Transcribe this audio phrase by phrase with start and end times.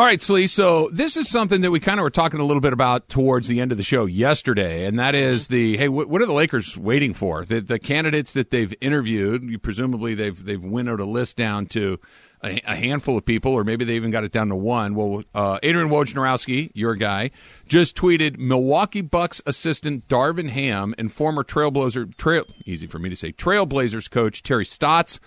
[0.00, 0.46] All right, Slee.
[0.46, 3.48] So this is something that we kind of were talking a little bit about towards
[3.48, 6.32] the end of the show yesterday, and that is the hey, what, what are the
[6.32, 7.44] Lakers waiting for?
[7.44, 12.00] The, the candidates that they've interviewed, you, presumably they've they've winnowed a list down to
[12.42, 14.94] a, a, handful of people, or maybe they even got it down to one.
[14.94, 17.30] Well, uh, Adrian Wojnarowski, your guy,
[17.68, 23.16] just tweeted Milwaukee Bucks assistant Darvin Ham and former Trailblazer trail easy for me to
[23.16, 25.20] say Trailblazers coach Terry Stotts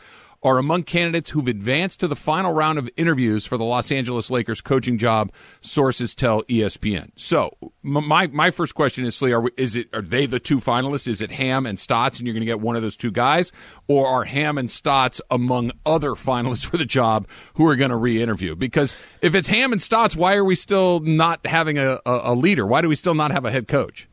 [0.44, 4.30] are among candidates who've advanced to the final round of interviews for the Los Angeles
[4.30, 5.32] Lakers coaching job.
[5.62, 7.12] Sources tell ESPN.
[7.16, 11.08] So my my first question is, Slee, are is it are they the two finalists?
[11.08, 13.52] Is it Ham and Stotts, and you're going to get one of those two guys,
[13.88, 17.96] or are Ham and Stotts among other finalists for the job who are going to
[17.96, 18.56] re-interview?
[18.56, 22.36] Because if it's Ham and Stotts, why are we still not having a, a, a
[22.36, 22.66] leader?
[22.66, 24.08] Why do we still not have a head coach?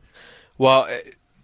[0.57, 0.99] Well, eh,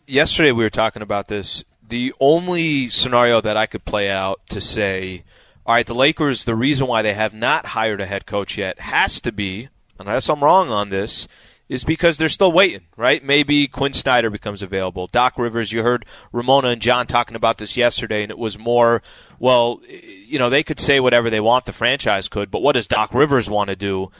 [0.06, 4.60] yesterday we were talking about this the only scenario that I could play out to
[4.60, 5.24] say,
[5.66, 8.80] all right, the Lakers, the reason why they have not hired a head coach yet
[8.80, 9.70] has to be,
[10.00, 11.28] unless I'm wrong on this,
[11.70, 13.24] is because they're still waiting, right?
[13.24, 15.08] Maybe Quinn Snyder becomes available.
[15.08, 19.02] Doc Rivers, you heard Ramona and John talking about this yesterday, and it was more,
[19.40, 22.88] well, you know, they could say whatever they want, the franchise could, but what does
[22.88, 24.12] Doc Rivers want to do?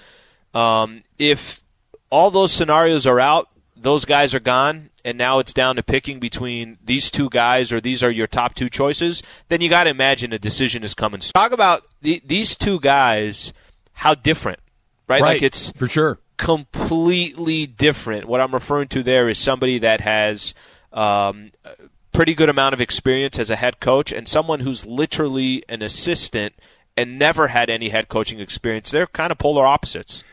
[0.54, 1.64] Um, if
[2.10, 3.48] all those scenarios are out,
[3.80, 7.80] those guys are gone, and now it's down to picking between these two guys or
[7.80, 11.20] these are your top two choices, then you got to imagine a decision is coming.
[11.20, 13.54] Talk about the, these two guys,
[13.94, 14.60] how different,
[15.08, 15.22] right?
[15.22, 15.34] right?
[15.34, 18.26] Like it's for sure completely different.
[18.26, 20.54] What I'm referring to there is somebody that has
[20.94, 21.72] um, a
[22.12, 26.54] pretty good amount of experience as a head coach and someone who's literally an assistant
[26.96, 28.92] and never had any head coaching experience.
[28.92, 30.24] They're kind of polar opposites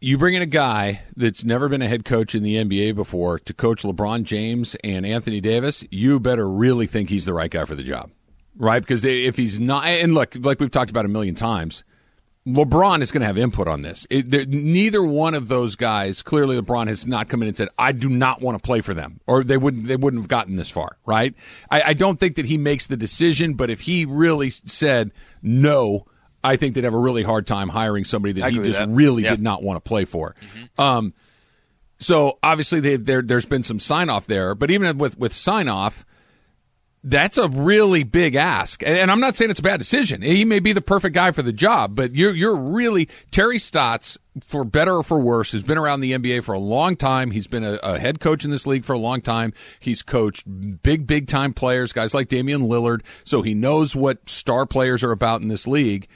[0.00, 3.38] you bring in a guy that's never been a head coach in the NBA before
[3.40, 7.66] to coach LeBron James and Anthony Davis, you better really think he's the right guy
[7.66, 8.10] for the job,
[8.56, 8.80] right?
[8.80, 11.84] Because if he's not, and look, like we've talked about a million times,
[12.46, 14.06] LeBron is going to have input on this.
[14.08, 17.92] It, neither one of those guys, clearly, LeBron has not come in and said, "I
[17.92, 20.70] do not want to play for them," or they wouldn't they wouldn't have gotten this
[20.70, 21.34] far, right?
[21.70, 25.12] I, I don't think that he makes the decision, but if he really said
[25.42, 26.06] no,
[26.42, 28.88] I think they'd have a really hard time hiring somebody that he just that.
[28.88, 29.30] really yeah.
[29.30, 30.34] did not want to play for.
[30.40, 30.80] Mm-hmm.
[30.80, 31.14] Um,
[31.98, 36.06] so obviously they, there's been some sign off there, but even with with sign off,
[37.02, 38.82] that's a really big ask.
[38.86, 40.20] And I'm not saying it's a bad decision.
[40.22, 44.18] He may be the perfect guy for the job, but you're you're really Terry Stotts,
[44.40, 47.30] for better or for worse, has been around the NBA for a long time.
[47.30, 49.52] He's been a, a head coach in this league for a long time.
[49.78, 50.44] He's coached
[50.82, 55.12] big, big time players, guys like Damian Lillard, so he knows what star players are
[55.12, 56.06] about in this league.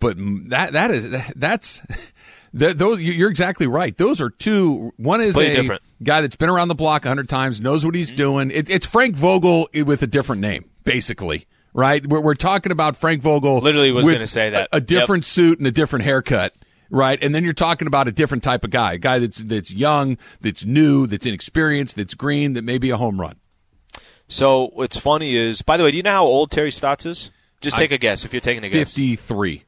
[0.00, 0.16] But
[0.50, 1.82] that that is that's
[2.52, 3.96] those you're exactly right.
[3.96, 4.92] Those are two.
[4.96, 5.82] One is Play a different.
[6.02, 8.16] guy that's been around the block a hundred times, knows what he's mm-hmm.
[8.16, 8.50] doing.
[8.50, 11.46] It, it's Frank Vogel with a different name, basically.
[11.74, 12.04] Right?
[12.04, 13.60] We're, we're talking about Frank Vogel.
[13.60, 15.28] Literally, was going to say that a, a different yep.
[15.28, 16.54] suit and a different haircut
[16.90, 17.22] right?
[17.22, 20.18] And then you're talking about a different type of guy, a guy that's that's young,
[20.40, 23.36] that's new, that's inexperienced, that's green, that may be a home run.
[24.28, 27.30] So what's funny is, by the way, do you know how old Terry Stotts is?
[27.60, 28.90] Just take I, a guess if you're taking a guess.
[28.90, 29.64] Fifty-three.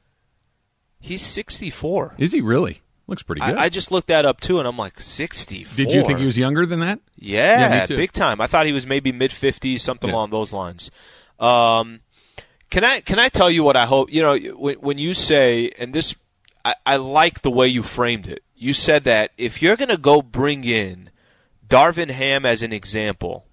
[1.01, 2.15] He's 64.
[2.19, 2.83] Is he really?
[3.07, 3.57] Looks pretty good.
[3.57, 5.75] I, I, just looked that up too, and I'm like, 64.
[5.77, 7.01] Did you think he was younger than that?
[7.17, 8.41] Yeah, yeah big time.
[8.41, 10.15] I thought he was maybe mid 50s, something yeah.
[10.15, 10.93] along those lines.
[11.41, 12.01] Um,
[12.71, 14.13] can I can I tell you what I hope?
[14.13, 16.15] You know, when, when you say, and this,
[16.65, 18.45] I, I like the way you framed it.
[18.55, 21.11] You said that if you're going to go bring in
[21.67, 23.45] Darvin Ham as an example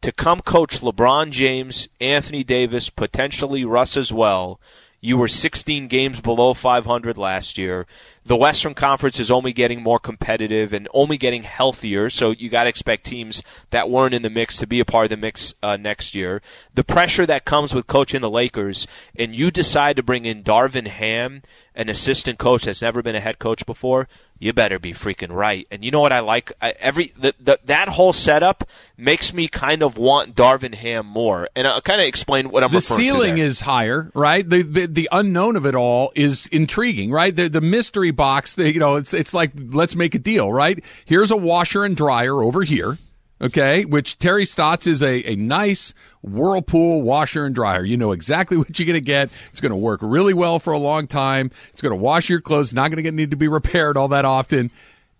[0.00, 4.60] to come coach LeBron James, Anthony Davis, potentially Russ as well
[5.04, 7.86] you were 16 games below 500 last year.
[8.24, 12.64] The Western Conference is only getting more competitive and only getting healthier, so you got
[12.64, 15.52] to expect teams that weren't in the mix to be a part of the mix
[15.62, 16.40] uh, next year.
[16.72, 20.86] The pressure that comes with coaching the Lakers, and you decide to bring in Darvin
[20.86, 21.42] Ham,
[21.74, 24.08] an assistant coach that's never been a head coach before,
[24.44, 25.66] you better be freaking right.
[25.70, 26.52] And you know what I like?
[26.60, 28.68] I, every the, the, that whole setup
[28.98, 31.48] makes me kind of want Darvin Ham more.
[31.56, 32.70] And I'll kind of explain what I'm.
[32.70, 33.02] Referring to.
[33.02, 34.46] The ceiling is higher, right?
[34.46, 37.34] The, the, the unknown of it all is intriguing, right?
[37.34, 38.54] The the mystery box.
[38.54, 40.84] The, you know, it's it's like let's make a deal, right?
[41.06, 42.98] Here's a washer and dryer over here
[43.40, 47.84] okay, which Terry Stotts is a, a nice Whirlpool washer and dryer.
[47.84, 49.30] You know exactly what you're going to get.
[49.50, 51.50] It's going to work really well for a long time.
[51.70, 52.74] It's going to wash your clothes.
[52.74, 54.70] Not going to need to be repaired all that often.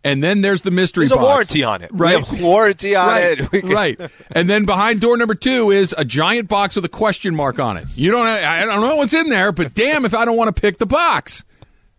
[0.06, 1.22] And then there's the mystery there's box.
[1.22, 1.90] a warranty on it.
[1.92, 2.22] Right.
[2.40, 3.40] warranty on right.
[3.40, 3.50] it.
[3.50, 3.68] Can...
[3.70, 3.98] right.
[4.32, 7.78] And then behind door number two is a giant box with a question mark on
[7.78, 7.86] it.
[7.94, 10.60] You don't, I don't know what's in there, but damn if I don't want to
[10.60, 11.42] pick the box.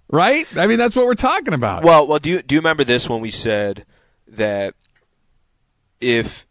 [0.08, 0.46] Right?
[0.56, 1.84] I mean, that's what we're talking about.
[1.84, 3.86] Well, well, do you, do you remember this when we said
[4.28, 4.76] that
[6.06, 6.46] if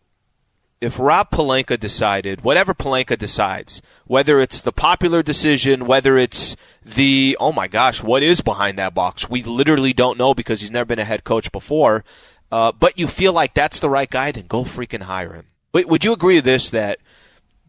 [0.80, 7.38] if Rob Pelinka decided, whatever Pelinka decides, whether it's the popular decision, whether it's the,
[7.40, 9.30] oh my gosh, what is behind that box?
[9.30, 12.04] We literally don't know because he's never been a head coach before.
[12.52, 15.46] Uh, but you feel like that's the right guy, then go freaking hire him.
[15.72, 16.98] Wait, would you agree with this that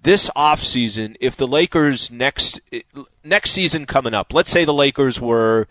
[0.03, 2.59] this offseason, if the Lakers next
[3.23, 5.67] next season coming up, let's say the Lakers were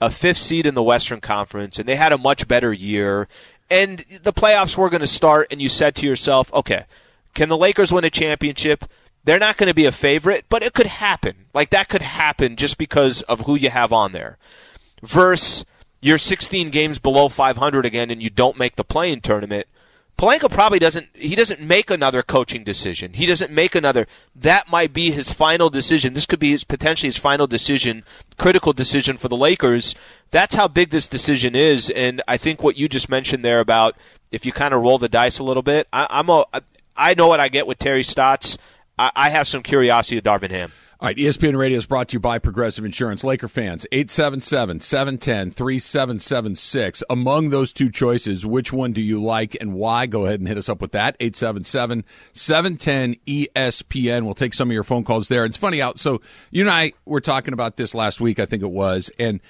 [0.00, 3.26] a fifth seed in the Western Conference and they had a much better year
[3.74, 6.84] and the playoffs were going to start and you said to yourself, okay,
[7.34, 8.84] can the Lakers win a championship?
[9.24, 11.46] They're not going to be a favorite, but it could happen.
[11.52, 14.38] Like that could happen just because of who you have on there.
[15.02, 15.64] Versus
[16.00, 19.66] you're 16 games below 500 again and you don't make the play-in tournament.
[20.16, 23.14] Pelinka probably doesn't he doesn't make another coaching decision.
[23.14, 24.06] He doesn't make another
[24.36, 26.12] that might be his final decision.
[26.12, 28.04] This could be his potentially his final decision,
[28.38, 29.94] critical decision for the Lakers.
[30.30, 33.96] That's how big this decision is and I think what you just mentioned there about
[34.30, 36.44] if you kind of roll the dice a little bit, I, I'm a
[36.96, 38.56] I know what I get with Terry Stotts.
[38.96, 40.72] I, I have some curiosity with Darvin Ham.
[41.04, 43.22] All right, ESPN Radio is brought to you by Progressive Insurance.
[43.22, 47.02] Laker fans, 877 710 3776.
[47.10, 50.06] Among those two choices, which one do you like and why?
[50.06, 51.14] Go ahead and hit us up with that.
[51.20, 54.24] 877 710 ESPN.
[54.24, 55.44] We'll take some of your phone calls there.
[55.44, 55.98] It's funny out.
[55.98, 59.10] So, you and I were talking about this last week, I think it was.
[59.18, 59.42] And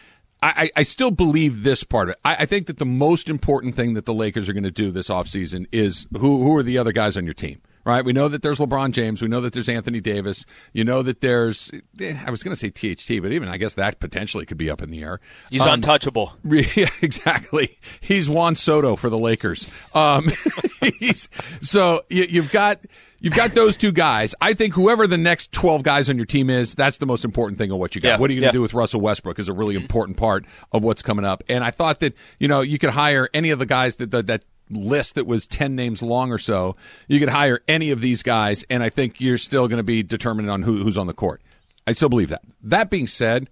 [0.43, 2.21] I, I, still believe this part of it.
[2.25, 4.91] I, I, think that the most important thing that the Lakers are going to do
[4.91, 7.63] this offseason is who, who are the other guys on your team?
[7.85, 8.05] Right?
[8.05, 9.23] We know that there's LeBron James.
[9.23, 10.45] We know that there's Anthony Davis.
[10.73, 11.71] You know that there's,
[12.01, 14.71] eh, I was going to say THT, but even I guess that potentially could be
[14.71, 15.21] up in the air.
[15.51, 16.35] He's um, untouchable.
[16.75, 17.79] Yeah, exactly.
[18.01, 19.71] He's Juan Soto for the Lakers.
[19.93, 20.29] Um,
[21.61, 22.81] so you, have got.
[23.21, 24.35] You've got those two guys.
[24.41, 27.59] I think whoever the next 12 guys on your team is, that's the most important
[27.59, 28.09] thing of what you got.
[28.09, 28.59] Yeah, what are you going to yeah.
[28.59, 31.43] do with Russell Westbrook is a really important part of what's coming up.
[31.49, 34.27] And I thought that, you know, you could hire any of the guys that, that,
[34.27, 36.77] that list that was 10 names long or so,
[37.09, 40.03] you could hire any of these guys, and I think you're still going to be
[40.03, 41.43] determined on who, who's on the court.
[41.87, 42.43] I still believe that.
[42.63, 43.49] That being said,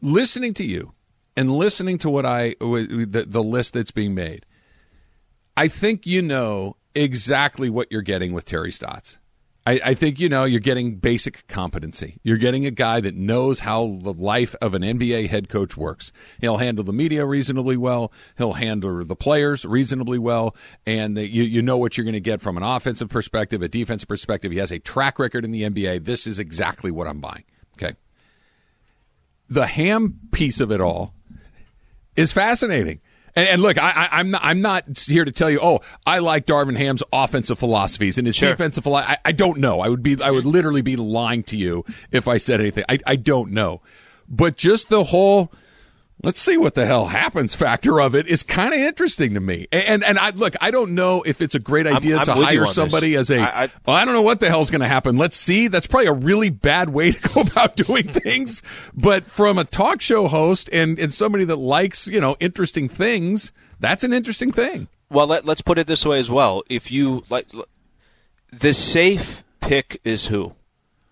[0.00, 0.92] listening to you
[1.36, 4.46] and listening to what I the, the list that's being made,
[5.56, 9.18] I think you know exactly what you're getting with Terry Stotts.
[9.66, 12.18] I, I, think you know you're getting basic competency.
[12.22, 16.12] You're getting a guy that knows how the life of an NBA head coach works.
[16.40, 18.12] He'll handle the media reasonably well.
[18.36, 22.20] He'll handle the players reasonably well, and the, you you know what you're going to
[22.20, 24.52] get from an offensive perspective, a defensive perspective.
[24.52, 26.04] He has a track record in the NBA.
[26.04, 27.44] This is exactly what I'm buying.
[27.78, 27.94] Okay.
[29.48, 31.14] The ham piece of it all
[32.16, 33.00] is fascinating
[33.36, 36.46] and, and look, I, am not, I'm not here to tell you, oh, I like
[36.46, 38.50] Darvin Ham's offensive philosophies and his sure.
[38.50, 39.12] defensive philosophy.
[39.12, 39.80] I, I don't know.
[39.80, 42.84] I would be, I would literally be lying to you if I said anything.
[42.88, 43.80] I, I don't know.
[44.28, 45.52] But just the whole,
[46.24, 49.68] let's see what the hell happens factor of it is kind of interesting to me.
[49.70, 52.34] And and I look, I don't know if it's a great idea I'm, I'm to
[52.34, 53.30] hire somebody this.
[53.30, 53.40] as a.
[53.40, 55.16] I, I, well, I don't know what the hell's going to happen.
[55.16, 55.68] Let's see.
[55.68, 58.62] That's probably a really bad way to go about doing things.
[58.94, 63.52] But from a talk show host and and somebody that likes you know interesting things,
[63.78, 64.88] that's an interesting thing.
[65.10, 66.64] Well, let, let's put it this way as well.
[66.68, 67.46] If you like,
[68.52, 70.54] the safe pick is who?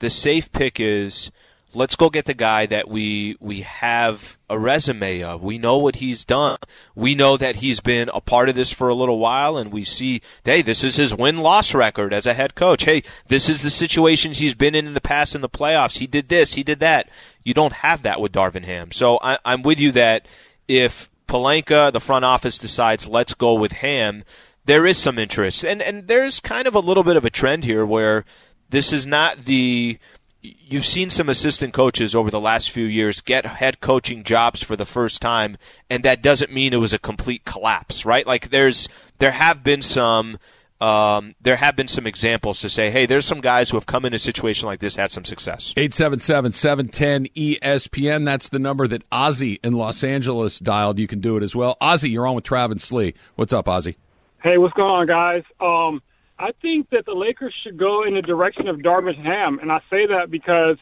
[0.00, 1.30] The safe pick is
[1.74, 5.42] let's go get the guy that we we have a resume of.
[5.42, 6.58] We know what he's done.
[6.94, 9.84] We know that he's been a part of this for a little while, and we
[9.84, 12.84] see, hey, this is his win loss record as a head coach.
[12.84, 15.98] Hey, this is the situations he's been in in the past in the playoffs.
[15.98, 17.08] He did this, he did that.
[17.42, 18.92] You don't have that with Darvin Ham.
[18.92, 20.26] So I, I'm with you that
[20.68, 24.24] if Pelinka, the front office, decides let's go with Ham,
[24.64, 27.64] there is some interest, and and there's kind of a little bit of a trend
[27.64, 28.24] here where
[28.72, 29.98] this is not the
[30.42, 34.76] you've seen some assistant coaches over the last few years get head coaching jobs for
[34.76, 35.56] the first time
[35.88, 39.82] and that doesn't mean it was a complete collapse right like there's there have been
[39.82, 40.38] some
[40.82, 44.04] um, there have been some examples to say, hey, there's some guys who have come
[44.04, 45.72] in a situation like this, had some success.
[45.76, 48.24] 877 710 ESPN.
[48.24, 50.98] That's the number that Ozzy in Los Angeles dialed.
[50.98, 51.76] You can do it as well.
[51.80, 53.14] Ozzy, you're on with Travis Slee.
[53.36, 53.94] What's up, Ozzy?
[54.42, 55.44] Hey, what's going on, guys?
[55.60, 56.02] Um,
[56.42, 59.78] I think that the Lakers should go in the direction of Darvin Ham, and I
[59.88, 60.76] say that because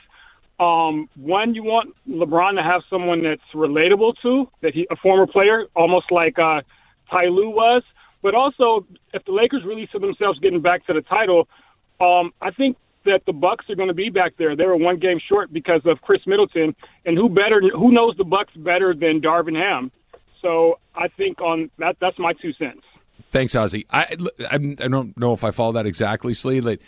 [0.59, 5.27] um, one, you want LeBron to have someone that's relatable to, that he a former
[5.27, 6.63] player, almost like uh,
[7.11, 7.83] Ty Lue was.
[8.23, 11.47] But also, if the Lakers really see themselves getting back to the title,
[12.01, 14.57] um, I think that the Bucks are going to be back there.
[14.57, 16.75] They were one game short because of Khris Middleton,
[17.05, 17.61] and who better?
[17.75, 19.93] Who knows the Bucks better than Darvin Ham?
[20.41, 21.97] So I think on that.
[22.01, 22.81] That's my two cents.
[23.31, 23.87] Thanks, Ozzy.
[23.91, 24.17] I,
[24.51, 26.61] I, I don't know if I follow that exactly, Slee.
[26.61, 26.81] Like,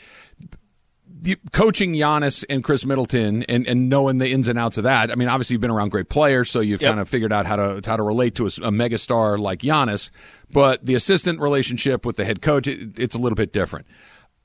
[1.53, 5.11] coaching Giannis and Khris Middleton and, and knowing the ins and outs of that.
[5.11, 6.91] I mean, obviously you've been around great players, so you've yep.
[6.91, 10.11] kind of figured out how to how to relate to a, a megastar like Giannis.
[10.51, 13.87] But the assistant relationship with the head coach, it, it's a little bit different.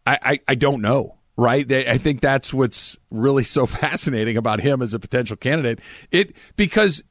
[0.06, 1.72] I, I, I don't know right?
[1.72, 5.80] I think that's what's really so fascinating about him as a potential candidate.
[6.12, 7.04] It because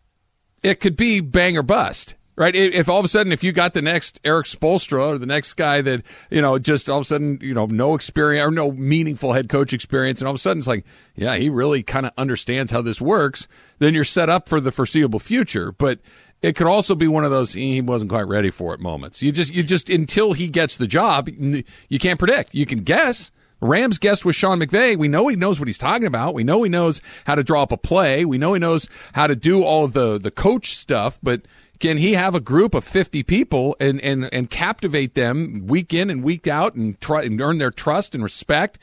[0.63, 2.17] it could be bang or bust.
[2.39, 2.55] Right.
[2.55, 5.55] If all of a sudden, if you got the next Erik Spoelstra or the next
[5.55, 8.73] guy that, you know, just all of a sudden, you know, no experience or no
[8.73, 12.05] meaningful head coach experience, and all of a sudden it's like, yeah, he really kind
[12.05, 15.73] of understands how this works, then you're set up for the foreseeable future.
[15.73, 16.01] But
[16.43, 19.23] it could also be one of those he wasn't quite ready for it moments.
[19.23, 22.55] You just, you just, until he gets the job, you can't predict.
[22.55, 23.31] You can guess,
[23.63, 24.99] Rams guest was Sean McVay.
[24.99, 26.35] We know he knows what he's talking about.
[26.35, 28.27] We know he knows how to draw up a play.
[28.27, 31.41] We know he knows how to do all of the, the coach stuff, but
[31.81, 36.11] can he have a group of 50 people and, and, and captivate them week in
[36.11, 38.79] and week out and try and earn their trust and respect?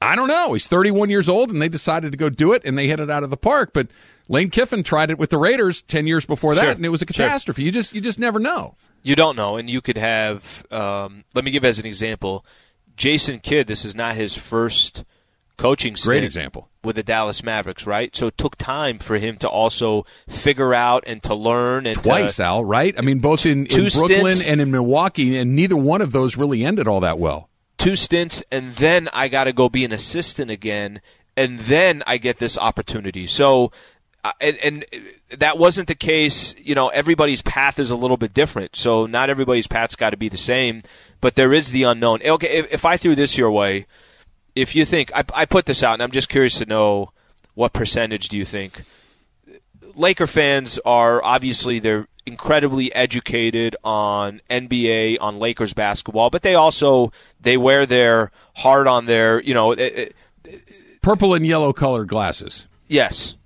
[0.00, 0.52] I don't know.
[0.52, 3.10] He's 31 years old and they decided to go do it and they hit it
[3.10, 3.72] out of the park.
[3.72, 3.88] But
[4.28, 6.70] Lane Kiffin tried it with the Raiders 10 years before that sure.
[6.70, 7.62] and it was a catastrophe.
[7.62, 7.66] Sure.
[7.66, 8.76] You just, you just never know.
[9.02, 9.56] You don't know.
[9.56, 12.44] And you could have, um, let me give as an example.
[12.96, 15.04] Jason Kidd, this is not his first
[15.56, 16.68] coaching Great example.
[16.88, 18.16] With the Dallas Mavericks, right?
[18.16, 22.36] So it took time for him to also figure out and to learn and twice,
[22.36, 22.94] to, Al, right?
[22.96, 26.38] I mean, both in, in Brooklyn stints, and in Milwaukee, and neither one of those
[26.38, 27.50] really ended all that well.
[27.76, 31.02] Two stints, and then I got to go be an assistant again,
[31.36, 33.26] and then I get this opportunity.
[33.26, 33.70] So
[34.24, 34.84] uh, and, and,
[35.36, 36.54] that wasn't the case.
[36.58, 40.16] You know, everybody's path is a little bit different, so not everybody's path's got to
[40.16, 40.80] be the same.
[41.20, 42.20] But there is the unknown.
[42.24, 43.86] Okay, if, if I threw this your way,
[44.60, 47.12] if you think I, I put this out, and I'm just curious to know
[47.54, 48.84] what percentage do you think
[49.98, 57.12] Laker fans are obviously they're incredibly educated on NBA, on Lakers basketball, but they also
[57.40, 59.72] they wear their heart on their you know.
[59.72, 60.66] It, it,
[61.02, 62.66] purple and yellow colored glasses.
[62.86, 63.36] Yes,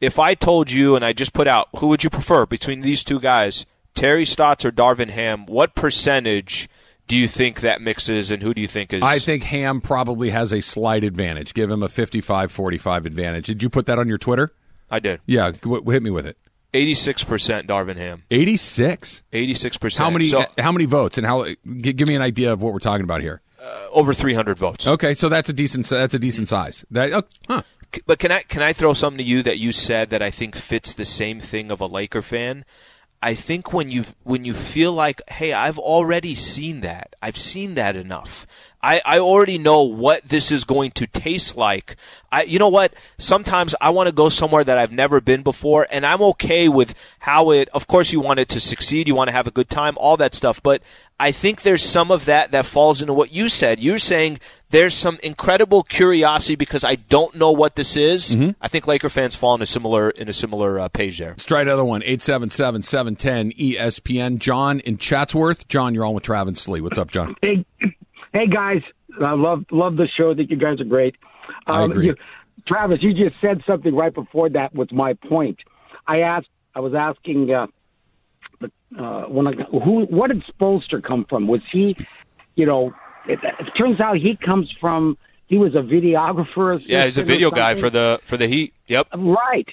[0.00, 3.04] if I told you and I just put out who would you prefer between these
[3.04, 6.68] two guys, Terry Stotts or Darvin Ham, what percentage
[7.10, 10.30] do you think that mixes and who do you think is I think Ham probably
[10.30, 11.54] has a slight advantage.
[11.54, 13.46] Give him a 55-45 advantage.
[13.46, 14.52] Did you put that on your Twitter?
[14.88, 15.20] I did.
[15.26, 16.38] Yeah, hit me with it.
[16.72, 18.22] 86% Darvin Ham.
[18.30, 19.24] 86?
[19.32, 19.98] 86%.
[19.98, 21.46] How many so, how many votes and how
[21.80, 23.42] give me an idea of what we're talking about here?
[23.60, 24.86] Uh, over 300 votes.
[24.86, 26.84] Okay, so that's a decent that's a decent size.
[26.92, 27.62] That oh, huh.
[28.06, 30.54] But can I can I throw something to you that you said that I think
[30.54, 32.64] fits the same thing of a Laker fan?
[33.22, 37.14] I think when you when you feel like, hey, I've already seen that.
[37.20, 38.46] I've seen that enough.
[38.82, 41.96] I, I already know what this is going to taste like.
[42.32, 42.94] I, you know what?
[43.18, 46.94] Sometimes I want to go somewhere that I've never been before, and I'm okay with
[47.20, 47.68] how it.
[47.70, 50.16] Of course, you want it to succeed, you want to have a good time, all
[50.16, 50.62] that stuff.
[50.62, 50.82] But
[51.18, 53.80] I think there's some of that that falls into what you said.
[53.80, 58.34] You're saying there's some incredible curiosity because I don't know what this is.
[58.34, 58.50] Mm-hmm.
[58.62, 61.30] I think Laker fans fall in a similar in a similar uh, page there.
[61.30, 62.00] Let's try another one.
[62.00, 64.38] 877-710 ESPN.
[64.38, 65.68] John in Chatsworth.
[65.68, 66.80] John, you're on with Travis Slee.
[66.80, 67.36] What's up, John?
[67.42, 67.66] Hey,
[68.32, 68.82] hey guys.
[69.20, 70.32] I love love the show.
[70.32, 71.16] I think you guys are great.
[71.66, 72.06] Um, I agree.
[72.06, 72.16] You,
[72.66, 75.58] Travis, you just said something right before that was my point.
[76.06, 76.48] I asked.
[76.74, 77.50] I was asking.
[77.52, 77.66] Uh,
[78.98, 81.46] uh, when I, who, what did Spoelstra come from?
[81.46, 81.94] Was he,
[82.56, 82.92] you know,
[83.26, 85.16] it, it turns out he comes from.
[85.46, 86.80] He was a videographer.
[86.84, 88.72] Yeah, he's a video guy for the for the Heat.
[88.86, 89.08] Yep.
[89.16, 89.68] Right.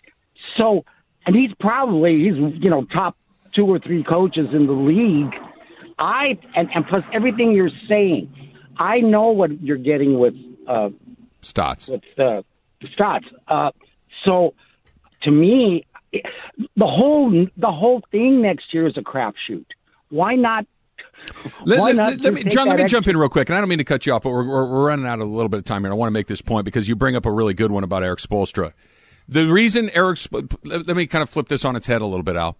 [0.57, 0.85] So,
[1.25, 3.15] and he's probably he's you know top
[3.53, 5.33] two or three coaches in the league.
[5.99, 8.31] I and, and plus everything you're saying,
[8.79, 10.35] I know what you're getting with
[10.67, 10.89] uh,
[11.41, 11.89] Stotts.
[11.89, 12.41] With uh,
[12.93, 13.25] Stotts.
[13.47, 13.71] Uh,
[14.25, 14.53] so,
[15.23, 19.65] to me, the whole the whole thing next year is a crapshoot.
[20.09, 20.65] Why not?
[21.65, 23.57] Let, Why not let, let me, John, let me extra- jump in real quick, and
[23.57, 25.31] I don't mean to cut you off, but we're, we're, we're running out of a
[25.31, 25.91] little bit of time here.
[25.91, 28.03] I want to make this point because you bring up a really good one about
[28.03, 28.71] Erik Spoelstra.
[29.27, 30.19] The reason Erik,
[30.63, 32.57] let me kind of flip this on its head a little bit, Al.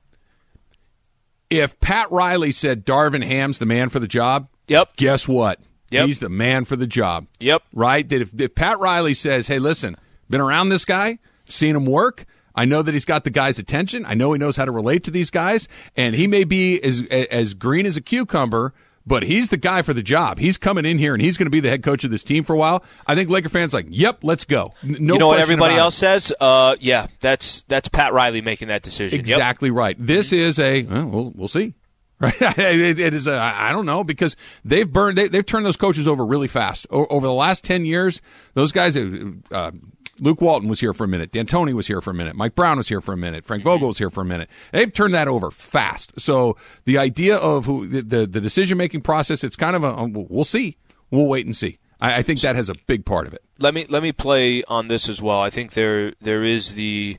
[1.50, 4.98] If Pat Riley said Darvin Ham's the man for the job, yep.
[4.98, 5.62] Guess what?
[5.90, 6.06] Yep.
[6.06, 7.28] He's the man for the job.
[7.40, 7.64] Yep.
[7.74, 8.08] Right.
[8.08, 9.96] That if, if Pat Riley says, "Hey, listen,
[10.30, 12.26] been around this guy, seen him work."
[12.56, 14.04] I know that he's got the guy's attention.
[14.06, 17.06] I know he knows how to relate to these guys, and he may be as
[17.06, 18.74] as green as a cucumber,
[19.06, 20.40] but he's the guy for the job.
[20.40, 22.44] He's coming in here and he's going to be the head coach of this team
[22.44, 22.84] for a while.
[23.06, 26.00] I think Laker fans like, "Yep, let's go." No you know what everybody else it.
[26.00, 26.34] says?
[26.40, 29.20] Uh, yeah, that's that's Pat Riley making that decision.
[29.20, 29.78] Exactly yep.
[29.78, 29.96] right.
[29.98, 31.74] This is a well, we'll, we'll see.
[32.20, 33.28] Right, it, it is.
[33.28, 35.20] I don't know because they've burned.
[35.20, 38.24] They, have turned those coaches over really fast o- over the last ten years.
[38.56, 39.72] Those guys, uh,
[40.20, 41.32] Luke Walton was here for a minute.
[41.32, 42.36] D'Antoni was here for a minute.
[42.36, 43.46] Mike Brown was here for a minute.
[43.46, 43.70] Frank mm-hmm.
[43.70, 44.50] Vogel was here for a minute.
[44.72, 46.20] They've turned that over fast.
[46.20, 50.04] So the idea of who the the, the decision making process, it's kind of a
[50.28, 50.78] we'll see.
[51.12, 51.78] We'll wait and see.
[52.00, 53.44] I, I think that has a big part of it.
[53.60, 55.40] Let me let me play on this as well.
[55.40, 57.18] I think there there is the.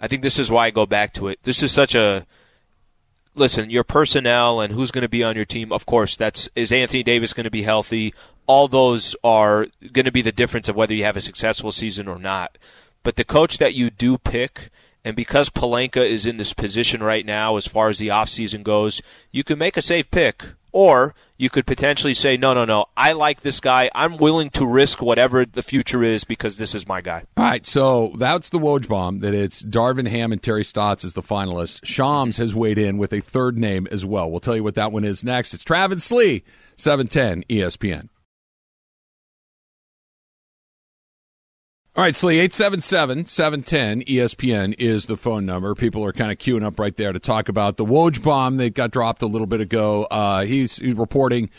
[0.00, 1.42] I think this is why I go back to it.
[1.42, 2.26] This is such a
[3.38, 6.72] listen, your personnel and who's going to be on your team, of course, that's is
[6.72, 8.12] Anthony Davis going to be healthy?
[8.46, 12.08] All those are going to be the difference of whether you have a successful season
[12.08, 12.58] or not.
[13.02, 14.70] But the coach that you do pick,
[15.08, 19.00] and because Pelinka is in this position right now as far as the offseason goes,
[19.32, 23.12] you can make a safe pick or you could potentially say, no, no, no, I
[23.12, 23.90] like this guy.
[23.94, 27.24] I'm willing to risk whatever the future is because this is my guy.
[27.38, 31.14] All right, so that's the Woj bomb that it's Darvin Ham and Terry Stotts as
[31.14, 31.80] the finalist.
[31.86, 34.30] Shams has weighed in with a third name as well.
[34.30, 35.54] We'll tell you what that one is next.
[35.54, 36.44] It's Travis Lee,
[36.76, 38.10] 710 ESPN.
[41.98, 45.74] All right, Slee, 877 710 ESPN is the phone number.
[45.74, 48.74] People are kind of queuing up right there to talk about the Woj bomb that
[48.74, 50.04] got dropped a little bit ago.
[50.04, 51.50] Uh, he's, reporting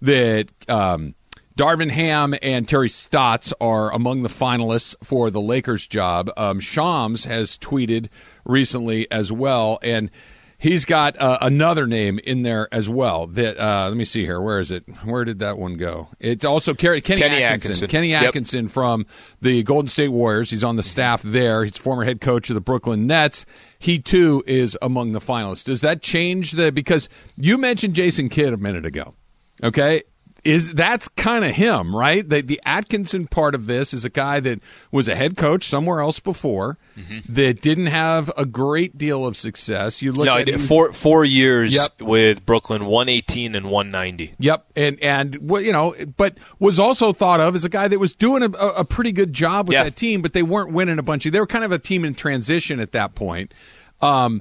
[0.00, 1.16] that um,
[1.56, 6.30] Darvin Ham and Terry Stotts are among the finalists for the Lakers job.
[6.36, 8.06] Um, Shams has tweeted
[8.44, 9.80] recently as well.
[9.82, 10.12] And
[10.60, 13.28] He's got uh, another name in there as well.
[13.28, 14.40] That uh, let me see here.
[14.40, 14.82] Where is it?
[15.04, 16.08] Where did that one go?
[16.18, 17.44] It's also Kenny, Kenny Atkinson.
[17.44, 17.88] Atkinson.
[17.88, 18.72] Kenny Atkinson yep.
[18.72, 19.06] from
[19.40, 20.50] the Golden State Warriors.
[20.50, 21.62] He's on the staff there.
[21.62, 23.46] He's former head coach of the Brooklyn Nets.
[23.78, 25.64] He too is among the finalists.
[25.64, 26.72] Does that change the?
[26.72, 29.14] Because you mentioned Jason Kidd a minute ago.
[29.62, 30.02] Okay,
[30.48, 32.26] is that's kind of him, right?
[32.26, 36.00] The, the Atkinson part of this is a guy that was a head coach somewhere
[36.00, 37.18] else before mm-hmm.
[37.34, 40.00] that didn't have a great deal of success.
[40.00, 42.00] You look no, at four four years yep.
[42.00, 44.32] with Brooklyn, one eighteen and one ninety.
[44.38, 48.14] Yep, and and you know, but was also thought of as a guy that was
[48.14, 49.84] doing a, a pretty good job with yeah.
[49.84, 51.32] that team, but they weren't winning a bunch of.
[51.32, 53.52] They were kind of a team in transition at that point.
[54.00, 54.40] Um,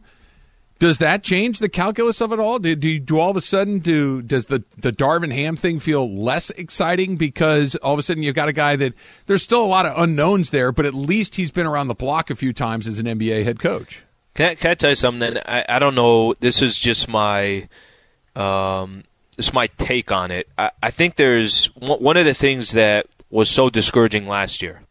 [0.80, 2.60] does that change the calculus of it all?
[2.60, 6.10] Do, do, do all of a sudden do does the the Darvin Ham thing feel
[6.10, 8.94] less exciting because all of a sudden you've got a guy that
[9.26, 12.30] there's still a lot of unknowns there, but at least he's been around the block
[12.30, 14.04] a few times as an NBA head coach.
[14.36, 15.38] Can I, can I tell you something?
[15.46, 16.36] I, I don't know.
[16.36, 17.68] This is just my
[18.36, 19.04] um,
[19.36, 20.48] this my take on it.
[20.58, 24.82] I, I think there's one of the things that was so discouraging last year.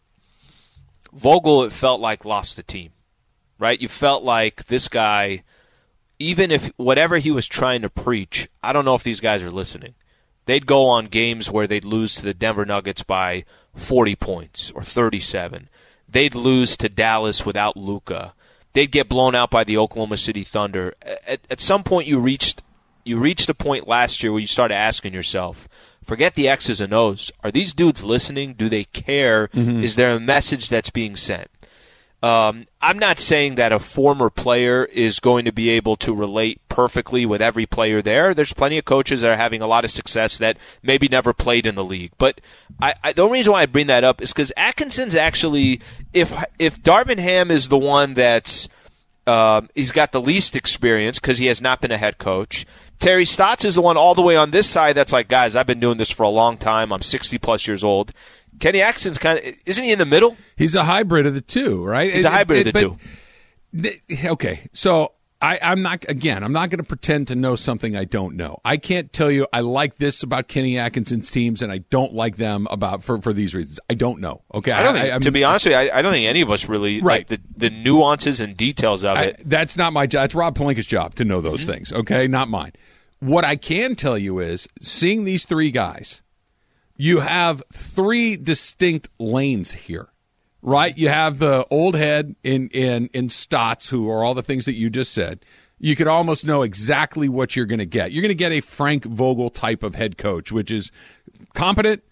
[1.13, 2.91] Vogel, it felt like lost the team,
[3.59, 3.81] right?
[3.81, 5.45] You felt like this guy
[6.19, 9.51] even if whatever he was trying to preach, I don't know if these guys are
[9.51, 9.95] listening.
[10.47, 14.83] They'd go on games where they'd lose to the Denver Nuggets by 40 points or
[14.85, 15.69] 37.
[16.09, 18.33] They'd lose to Dallas without Luka.
[18.73, 20.95] They'd get blown out by the Oklahoma City Thunder.
[21.27, 22.63] At, at some point, you reached
[23.05, 25.69] you reached a point last year where you started asking yourself,
[26.03, 27.31] forget the X's and O's.
[27.45, 28.55] Are these dudes listening?
[28.55, 29.47] Do they care?
[29.49, 29.85] Mm-hmm.
[29.85, 31.49] Is there a message that's being sent?
[32.23, 36.61] Um, I'm not saying that a former player is going to be able to relate
[36.69, 38.33] perfectly with every player there.
[38.33, 41.67] There's plenty of coaches that are having a lot of success that maybe never played
[41.67, 42.13] in the league.
[42.19, 42.41] But
[42.81, 45.81] I, I, the only reason why I bring that up is because Atkinson's actually,
[46.15, 48.69] if if Darvin Ham is the one that's
[49.27, 52.65] um, he's got the least experience because he has not been a head coach.
[52.99, 55.67] Terry Stotts is the one all the way on this side that's like, guys, I've
[55.67, 56.93] been doing this for a long time.
[56.93, 58.13] I'm 60 plus years old.
[58.61, 60.37] Kenny Atkinson's kind of isn't he in the middle?
[60.57, 62.13] He's a hybrid of the two, right?
[62.13, 64.29] He's it, a hybrid it, of the two.
[64.29, 66.43] Okay, so I, am not again.
[66.43, 68.59] I'm not going to pretend to know something I don't know.
[68.65, 72.37] I can't tell you I like this about Kenny Atkinson's teams, and I don't like
[72.37, 73.79] them about for, for these reasons.
[73.91, 74.43] I don't know.
[74.55, 76.41] Okay, I don't think, I, to be honest with you, I, I, don't think any
[76.41, 77.29] of us really right.
[77.29, 79.43] like the, the nuances and details of it.
[79.45, 80.27] that's not my job.
[80.27, 81.73] It's Rob Pelinka's job to know those mm-hmm.
[81.73, 81.93] things.
[81.93, 82.73] Okay, not mine.
[83.21, 86.23] What I can tell you is seeing these three guys
[86.97, 90.09] you have three distinct lanes here,
[90.63, 90.97] right?
[90.97, 94.75] You have the old head in in in Stotts, who are all the things that
[94.75, 95.45] you just said.
[95.79, 98.11] You could almost know exactly what you're going to get.
[98.11, 100.91] You're going to get a Frank Vogel type of head coach, which is
[101.53, 102.03] competent,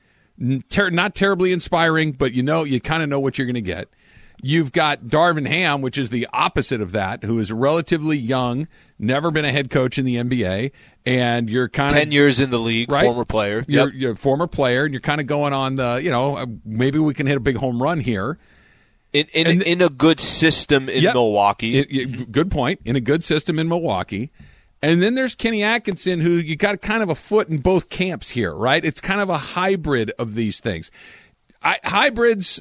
[0.68, 3.62] ter- not terribly inspiring, but you know you kind of know what you're going to
[3.62, 3.88] get.
[4.42, 8.68] You've got Darvin Ham, which is the opposite of that, who is relatively young,
[8.98, 10.70] never been a head coach in the NBA,
[11.06, 13.04] and you're kind of 10 years in the league, right?
[13.04, 13.64] former player.
[13.68, 16.46] You're, you're a former player, and you're kind of going on the, you know, uh,
[16.64, 18.38] maybe we can hit a big home run here.
[19.12, 21.14] In, in, in a good system in yep.
[21.14, 21.78] Milwaukee.
[21.78, 22.80] It, it, good point.
[22.84, 24.32] In a good system in Milwaukee.
[24.82, 28.30] And then there's Kenny Atkinson, who you got kind of a foot in both camps
[28.30, 28.84] here, right?
[28.84, 30.90] It's kind of a hybrid of these things.
[31.62, 32.60] I, hybrids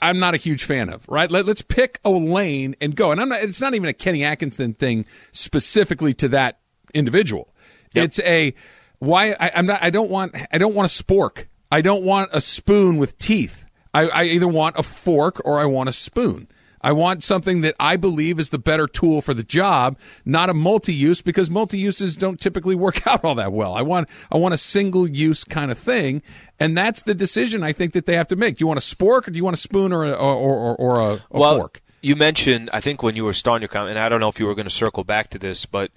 [0.00, 1.30] I'm not a huge fan of, right?
[1.30, 3.12] Let, us pick a lane and go.
[3.12, 6.60] And I'm not, it's not even a Kenny Atkinson thing specifically to that
[6.94, 7.48] individual.
[7.94, 8.04] Yep.
[8.04, 8.54] It's a
[8.98, 9.82] why I, am not.
[9.82, 10.34] I don't want.
[10.52, 11.46] I don't want a spork.
[11.70, 13.64] I don't want a spoon with teeth.
[13.92, 16.48] I, I either want a fork or I want a spoon.
[16.86, 20.54] I want something that I believe is the better tool for the job, not a
[20.54, 23.74] multi-use because multi-uses don't typically work out all that well.
[23.74, 26.22] I want I want a single use kind of thing,
[26.60, 28.58] and that's the decision I think that they have to make.
[28.58, 30.76] Do you want a spork or do you want a spoon or a, or, or,
[30.76, 31.82] or a, a well, fork?
[32.02, 34.38] You mentioned, I think when you were starting your comment, and I don't know if
[34.38, 35.90] you were going to circle back to this, but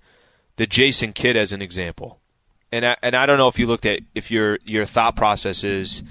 [0.60, 2.20] the Jason Kidd as an example,
[2.70, 5.64] and I, and I don't know if you looked at if your your thought process
[5.64, 6.04] is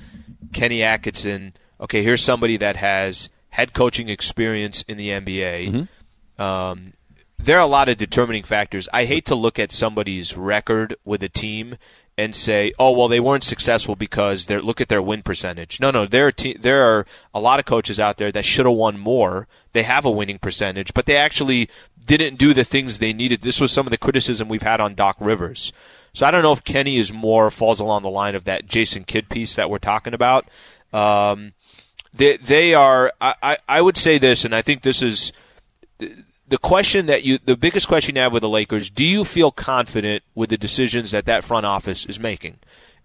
[0.54, 1.52] Kenny Atkinson.
[1.78, 5.68] Okay, here's somebody that has head coaching experience in the NBA.
[5.68, 6.42] Mm-hmm.
[6.42, 6.94] Um,
[7.38, 8.88] there are a lot of determining factors.
[8.90, 11.76] I hate to look at somebody's record with a team
[12.16, 15.90] and say, "Oh, well, they weren't successful because they look at their win percentage." No,
[15.90, 18.74] no, there are te- there are a lot of coaches out there that should have
[18.74, 19.46] won more.
[19.74, 21.68] They have a winning percentage, but they actually
[22.08, 23.42] didn't do the things they needed.
[23.42, 25.72] This was some of the criticism we've had on Doc Rivers.
[26.12, 29.04] So I don't know if Kenny is more falls along the line of that Jason
[29.04, 30.48] Kidd piece that we're talking about.
[30.92, 31.52] Um,
[32.12, 33.12] they they are.
[33.20, 35.32] I, I would say this, and I think this is
[35.98, 38.90] the question that you the biggest question you have with the Lakers.
[38.90, 42.58] Do you feel confident with the decisions that that front office is making?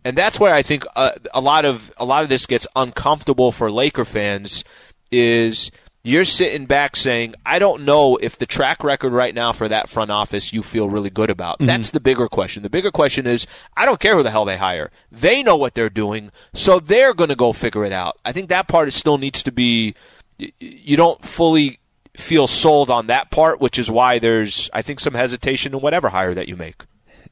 [0.05, 3.51] And that's where I think uh, a lot of a lot of this gets uncomfortable
[3.51, 4.63] for Laker fans.
[5.11, 5.69] Is
[6.05, 9.87] you're sitting back saying, I don't know if the track record right now for that
[9.87, 11.55] front office you feel really good about.
[11.55, 11.67] Mm-hmm.
[11.67, 12.61] That's the bigger question.
[12.61, 14.91] The bigger question is, I don't care who the hell they hire.
[15.11, 18.17] They know what they're doing, so they're going to go figure it out.
[18.25, 19.95] I think that part still needs to be,
[20.37, 21.79] you don't fully
[22.17, 26.09] feel sold on that part, which is why there's, I think, some hesitation in whatever
[26.09, 26.83] hire that you make.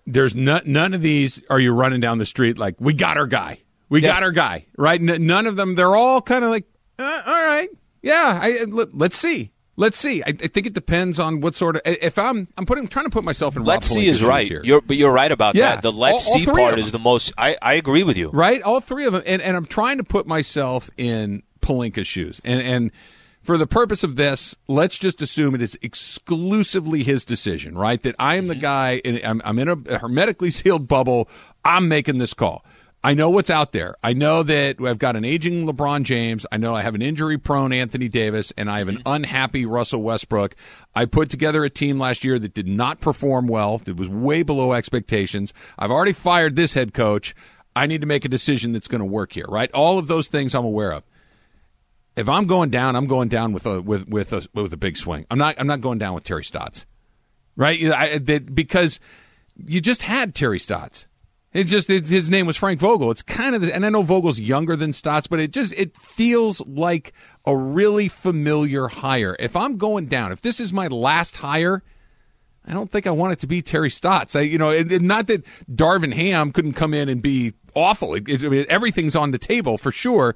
[0.08, 3.28] There's none, none of these are you running down the street like, we got our
[3.28, 3.60] guy.
[3.90, 4.14] We yeah.
[4.14, 5.02] got our guy, right?
[5.02, 6.66] N- none of them, they're all kind of like,
[6.98, 7.70] uh, all right
[8.02, 9.52] yeah, I, let's see.
[9.78, 10.22] Let's see.
[10.22, 11.82] I, I, think it depends on what sort of.
[11.86, 13.64] If I'm, I'm putting, trying to put myself in.
[13.64, 14.48] Let's see is right.
[14.48, 14.62] Here.
[14.64, 15.76] You're, but you're right about yeah.
[15.76, 15.82] that.
[15.82, 17.32] The let's all, all see part is the most.
[17.38, 18.30] I, I agree with you.
[18.30, 22.42] Right, all three of them, and, and I'm trying to put myself in Pelinka's shoes,
[22.44, 22.92] and and
[23.42, 28.02] for the purpose of this, let's just assume it is exclusively his decision, right?
[28.04, 28.62] That I am the mm-hmm.
[28.62, 31.28] guy, and I'm, I'm in a hermetically sealed bubble.
[31.66, 32.64] I'm making this call.
[33.04, 33.96] I know what's out there.
[34.04, 36.46] I know that I've got an aging LeBron James.
[36.52, 39.08] I know I have an injury prone Anthony Davis, and I have an mm-hmm.
[39.08, 40.56] unhappy Russell Westbrook.
[40.94, 44.44] I put together a team last year that did not perform well, that was way
[44.44, 45.52] below expectations.
[45.80, 47.34] I've already fired this head coach.
[47.76, 49.72] I need to make a decision that's going to work here, right?
[49.72, 51.04] All of those things I'm aware of.
[52.16, 54.98] If I'm going down, I'm going down with a with with a with a big
[54.98, 55.26] swing.
[55.32, 56.86] I'm not I'm not going down with Terry Stotts,
[57.56, 57.82] right?
[57.84, 59.00] I, that, because
[59.66, 61.08] you just had Terry Stotts.
[61.54, 63.12] It's just it's, his name was Frank Vogel.
[63.12, 66.66] It's kind of, and I know Vogel's younger than Stotts, but it just it feels
[66.66, 67.12] like
[67.46, 69.36] a really familiar hire.
[69.38, 71.84] If I'm going down, if this is my last hire,
[72.66, 74.36] I don't think I want it to be Terry Stotts.
[74.36, 78.16] I, you know, it, it, not that Darvin Ham couldn't come in and be awful.
[78.16, 78.30] It,
[78.70, 80.36] everything's on the table for sure.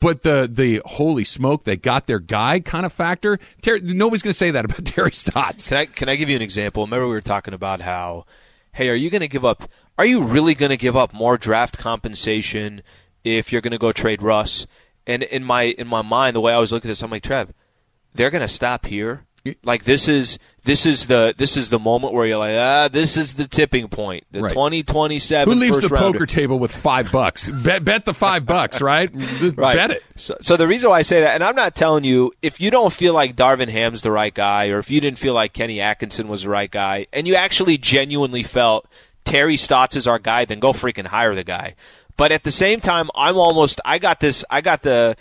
[0.00, 3.38] But the the holy smoke, they got their guy kind of factor.
[3.62, 5.68] Terry, nobody's going to say that about Terry Stotts.
[5.68, 6.84] Can I can I give you an example?
[6.84, 8.26] Remember we were talking about how,
[8.72, 9.68] hey, are you going to give up?
[9.98, 12.82] Are you really going to give up more draft compensation
[13.24, 14.66] if you're going to go trade Russ?
[15.06, 17.22] And in my in my mind, the way I was looking at this, I'm like,
[17.22, 17.52] Trev,
[18.14, 19.26] they're going to stop here.
[19.64, 23.16] Like this is this is the this is the moment where you're like, ah, this
[23.16, 24.24] is the tipping point.
[24.30, 24.52] The right.
[24.52, 25.52] 2027.
[25.52, 26.12] Who leaves the rounder.
[26.12, 27.50] poker table with five bucks?
[27.50, 29.10] bet bet the five bucks, right?
[29.56, 29.76] right?
[29.76, 30.04] Bet it.
[30.14, 32.70] So, so the reason why I say that, and I'm not telling you if you
[32.70, 35.80] don't feel like Darvin Ham's the right guy, or if you didn't feel like Kenny
[35.80, 38.86] Atkinson was the right guy, and you actually genuinely felt
[39.24, 41.74] Terry Stotts is our guy, then go freaking hire the guy.
[42.16, 45.16] But at the same time, I'm almost I got this I got the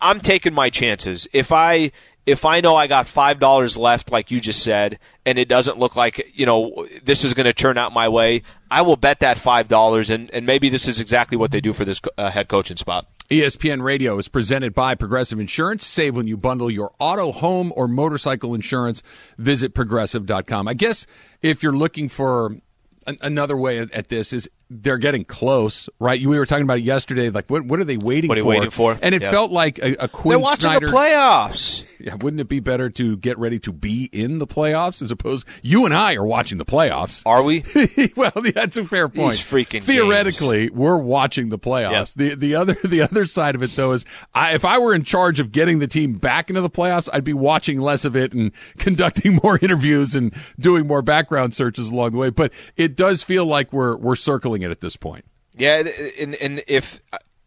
[0.00, 1.28] I'm taking my chances.
[1.32, 1.92] If I
[2.26, 5.78] if I know I got five dollars left, like you just said, and it doesn't
[5.78, 9.20] look like you know this is going to turn out my way, I will bet
[9.20, 12.30] that five dollars, and and maybe this is exactly what they do for this uh,
[12.30, 13.06] head coaching spot.
[13.30, 15.86] ESPN Radio is presented by Progressive Insurance.
[15.86, 19.02] Save when you bundle your auto, home, or motorcycle insurance.
[19.38, 20.68] Visit progressive.com.
[20.68, 21.06] I guess
[21.40, 22.58] if you're looking for
[23.06, 26.24] another way at this is they're getting close, right?
[26.24, 27.30] We were talking about it yesterday.
[27.30, 28.48] Like, what what are they waiting what are for?
[28.48, 28.98] waiting for?
[29.00, 29.30] And it yeah.
[29.30, 31.84] felt like a, a Quinn They're watching Snyder, the playoffs.
[32.04, 35.48] Yeah, wouldn't it be better to get ready to be in the playoffs as opposed?
[35.62, 37.22] You and I are watching the playoffs.
[37.24, 37.64] Are we?
[38.16, 39.36] well, that's a fair point.
[39.36, 40.72] These freaking theoretically, games.
[40.72, 42.14] we're watching the playoffs.
[42.14, 42.34] Yep.
[42.34, 45.04] The the other the other side of it though is, I, if I were in
[45.04, 48.34] charge of getting the team back into the playoffs, I'd be watching less of it
[48.34, 52.28] and conducting more interviews and doing more background searches along the way.
[52.28, 55.24] But it does feel like we're we're circling it at this point.
[55.56, 55.82] Yeah,
[56.18, 57.00] and, and if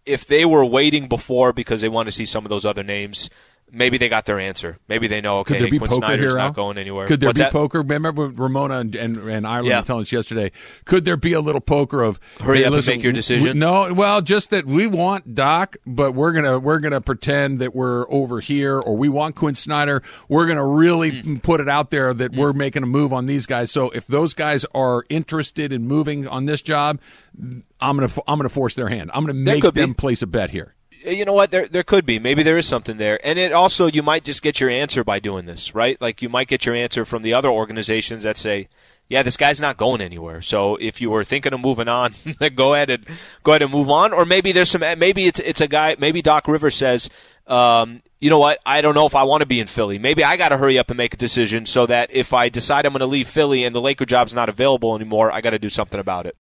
[0.06, 3.30] if they were waiting before because they want to see some of those other names,
[3.72, 4.78] maybe they got their answer.
[4.88, 5.40] Maybe they know.
[5.40, 7.08] Okay, Could there be Quinn poker Snyder's here, not going anywhere.
[7.08, 7.52] Could there What's be that?
[7.52, 7.82] poker?
[7.82, 9.80] Remember Ramona and, and, and Ireland Yeah.
[9.80, 10.52] were telling us yesterday.
[10.86, 13.94] Could there be a little poker of Hurry hey, up and make your we- no,
[13.94, 18.40] well, just that we want Doc, but we're gonna we're gonna pretend that we're over
[18.40, 20.02] here, or we want Quinn Snyder.
[20.30, 21.36] We're gonna really Hmm.
[21.38, 23.72] put it out there that we're making a move on these guys.
[23.72, 27.00] So if those guys are interested in moving on this job,
[27.40, 27.64] I'm
[27.98, 29.12] gonna I'm gonna force their hand.
[29.14, 29.82] I'm gonna make could be.
[29.82, 30.74] them place a bet here.
[31.06, 31.52] You know what?
[31.52, 32.20] There there could be.
[32.20, 33.20] Maybe there is something there.
[33.24, 36.00] And it also you might just get your answer by doing this right?
[36.02, 38.68] Like you might get your answer from the other organizations that say
[39.10, 40.42] yeah this guy's not going anywhere.
[40.42, 42.16] So if you were thinking of moving on
[42.56, 43.06] go ahead and
[43.44, 44.14] go ahead and move on.
[44.14, 47.10] Or maybe there's some maybe it's it's a guy maybe Doc Rivers says
[47.48, 48.60] um, you know what?
[48.66, 50.00] I don't know if I want to be in Philly.
[50.00, 52.86] Maybe I got to hurry up and make a decision so that if I decide
[52.86, 55.60] I'm going to leave Philly and the Laker job's not available anymore I got to
[55.60, 56.36] do something about it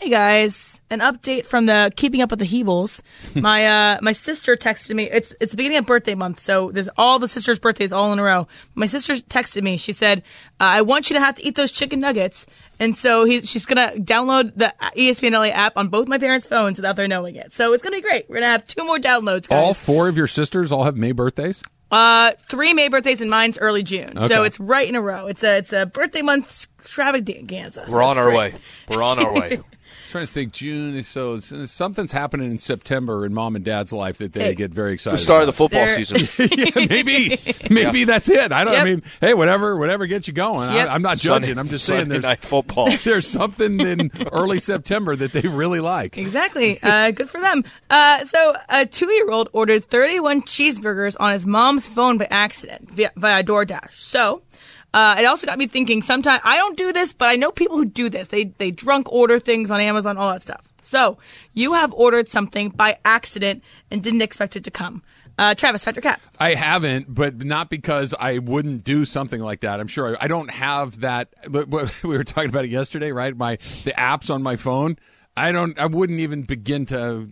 [0.00, 3.02] Hey guys, an update from the Keeping Up with the Heebles.
[3.34, 5.10] my uh, my sister texted me.
[5.10, 8.20] It's it's the beginning of birthday month, so there's all the sisters' birthdays all in
[8.20, 8.46] a row.
[8.76, 9.76] My sister texted me.
[9.76, 10.20] She said,
[10.60, 12.46] uh, "I want you to have to eat those chicken nuggets."
[12.78, 16.78] And so he, she's gonna download the ESPN LA app on both my parents' phones
[16.78, 17.52] without their knowing it.
[17.52, 18.30] So it's gonna be great.
[18.30, 21.64] We're gonna have two more downloads, All four of your sisters all have May birthdays.
[21.90, 24.16] Uh, three May birthdays and mine's early June.
[24.16, 24.28] Okay.
[24.28, 25.26] So it's right in a row.
[25.26, 27.86] It's a it's a birthday month extravaganza.
[27.88, 28.54] We're on our great.
[28.54, 29.60] way we're on our way
[30.08, 34.18] trying to think June is so something's happening in September in mom and dad's life
[34.18, 34.54] that they Hey.
[34.54, 35.14] get very excited.
[35.14, 35.56] the start of the about.
[35.56, 37.38] football There- season yeah, maybe
[37.70, 38.52] maybe that's it.
[38.52, 38.74] I don't.
[38.74, 40.72] I mean, hey, whatever, whatever gets you going.
[40.72, 40.88] Yep.
[40.88, 41.58] I, I'm not Sunday- judging.
[41.58, 46.16] I'm just saying Sunday there's football there's something in early September that they really like.
[46.18, 46.78] Exactly.
[46.82, 47.62] Uh, good for them.
[47.90, 52.90] Uh, so, a two year old ordered 31 cheeseburgers on his mom's phone by accident
[52.90, 53.92] via, via DoorDash.
[53.94, 54.42] So,
[54.94, 57.76] uh, it also got me thinking sometimes I don't do this, but I know people
[57.76, 58.28] who do this.
[58.28, 60.72] They, they drunk order things on Amazon, all that stuff.
[60.80, 61.18] So,
[61.52, 65.02] you have ordered something by accident and didn't expect it to come.
[65.36, 66.20] Uh, Travis, Fact or Cap.
[66.40, 69.78] I haven't, but not because I wouldn't do something like that.
[69.78, 71.28] I'm sure I, I don't have that.
[71.48, 73.36] We were talking about it yesterday, right?
[73.36, 74.96] My the apps on my phone.
[75.36, 75.78] I don't.
[75.78, 77.28] I wouldn't even begin to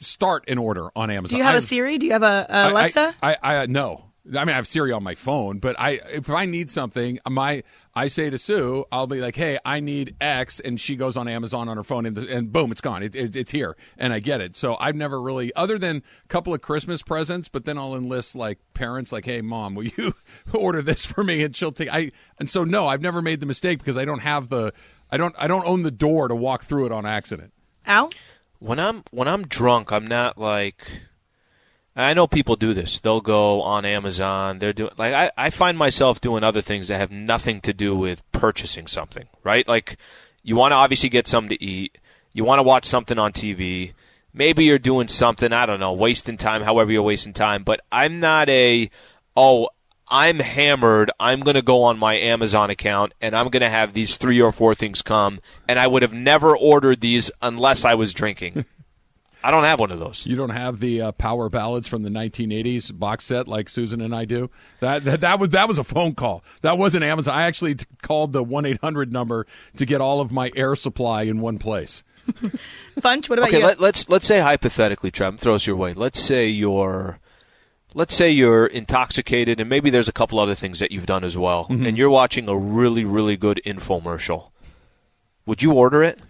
[0.00, 1.36] start an order on Amazon.
[1.36, 1.98] Do you have I- a Siri?
[1.98, 3.14] Do you have a Alexa?
[3.22, 4.07] I, I, I no.
[4.36, 7.62] I mean, I have Siri on my phone, but I if I need something, my
[7.94, 11.28] I say to Sue, I'll be like, "Hey, I need X," and she goes on
[11.28, 13.02] Amazon on her phone, and, and boom, it's gone.
[13.02, 14.56] It, it, it's here, and I get it.
[14.56, 18.36] So I've never really, other than a couple of Christmas presents, but then I'll enlist
[18.36, 20.14] like parents, like, "Hey, mom, will you
[20.52, 21.92] order this for me?" And she'll take.
[21.92, 24.72] I and so no, I've never made the mistake because I don't have the,
[25.10, 27.52] I don't, I don't own the door to walk through it on accident.
[27.86, 28.10] Al?
[28.58, 30.86] when I'm when I'm drunk, I'm not like
[32.00, 33.00] I know people do this.
[33.00, 34.58] They'll go on Amazon.
[34.58, 37.96] They're doing like I, I find myself doing other things that have nothing to do
[37.96, 39.66] with purchasing something, right?
[39.66, 39.96] Like
[40.42, 41.98] you want to obviously get something to eat.
[42.32, 43.94] You want to watch something on TV.
[44.32, 48.20] Maybe you're doing something, I don't know, wasting time, however you're wasting time, but I'm
[48.20, 48.90] not a
[49.36, 49.68] oh,
[50.06, 51.10] I'm hammered.
[51.18, 54.40] I'm going to go on my Amazon account and I'm going to have these three
[54.40, 58.64] or four things come and I would have never ordered these unless I was drinking.
[59.42, 60.26] I don't have one of those.
[60.26, 64.14] You don't have the uh, power ballads from the 1980s box set like Susan and
[64.14, 64.50] I do.
[64.80, 66.42] That, that that was that was a phone call.
[66.62, 67.34] That wasn't Amazon.
[67.34, 69.46] I actually t- called the 1-800 number
[69.76, 72.02] to get all of my air supply in one place.
[73.00, 73.64] Funch, what about Okay, you?
[73.66, 75.94] let, let's let's say hypothetically, Trev, throws your way.
[75.94, 77.20] Let's say you're,
[77.94, 81.38] let's say you're intoxicated, and maybe there's a couple other things that you've done as
[81.38, 84.50] well, and you're watching a really really good infomercial.
[85.46, 86.20] Would you order it?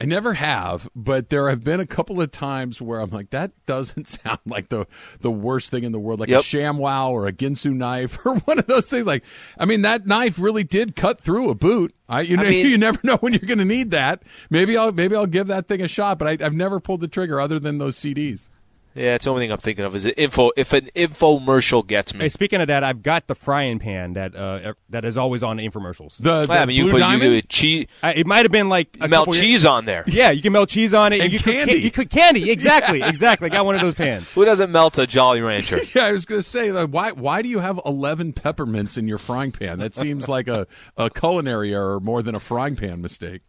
[0.00, 3.50] I never have, but there have been a couple of times where I'm like, that
[3.66, 4.86] doesn't sound like the
[5.20, 6.42] the worst thing in the world, like a Yep.
[6.42, 9.06] ShamWow or a Ginsu knife or one of those things.
[9.06, 9.24] Like,
[9.58, 11.94] I mean, that knife really did cut through a boot.
[12.08, 14.22] I, you know, mean- you never know when you're going to need that.
[14.50, 17.08] Maybe I'll maybe I'll give that thing a shot, but I, I've never pulled the
[17.08, 18.48] trigger other than those CDs.
[18.94, 20.50] Yeah, it's the only thing I'm thinking of is an info.
[20.56, 24.34] If an infomercial gets me, Hey, speaking of that, I've got the frying pan that
[24.34, 26.18] uh, that is always on infomercials.
[26.18, 27.34] The, the I mean, you Blue put Diamond.
[27.34, 30.02] you cheese, Uh, it might have been like a melt couple years- cheese on there.
[30.08, 31.20] Yeah, you can melt cheese on it.
[31.20, 31.72] And you cook candy.
[31.74, 32.50] ca- you cook candy.
[32.58, 33.46] Exactly, exactly.
[33.50, 34.34] I got one of those pans.
[34.34, 35.80] Who doesn't melt a Jolly Rancher?
[35.94, 39.06] Yeah, I was going to say, like, why why do you have eleven peppermints in
[39.06, 39.78] your frying pan?
[39.78, 43.42] That seems like a, a culinary error more than a frying pan mistake.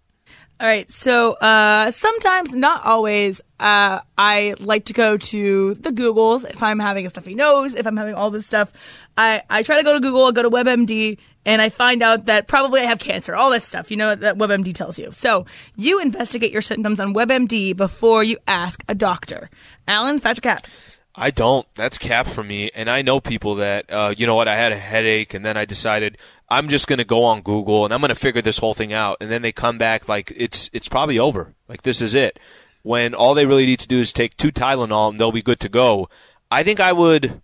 [0.61, 0.89] All right.
[0.91, 6.79] So uh, sometimes, not always, uh, I like to go to the Googles if I'm
[6.79, 8.73] having a stuffy nose, if I'm having all this stuff.
[9.17, 12.25] I, I try to go to Google, I go to WebMD, and I find out
[12.25, 15.11] that probably I have cancer, all that stuff, you know, that WebMD tells you.
[15.11, 15.45] So
[15.77, 19.49] you investigate your symptoms on WebMD before you ask a doctor.
[19.87, 20.67] Alan, Fact or Cap.
[21.15, 21.67] I don't.
[21.75, 22.71] That's cap for me.
[22.73, 25.57] And I know people that, uh, you know what, I had a headache and then
[25.57, 26.17] I decided
[26.49, 28.93] I'm just going to go on Google and I'm going to figure this whole thing
[28.93, 29.17] out.
[29.19, 31.55] And then they come back like it's, it's probably over.
[31.67, 32.39] Like this is it.
[32.83, 35.59] when all they really need to do is take two Tylenol and they'll be good
[35.61, 36.09] to go.
[36.49, 37.41] I think I would,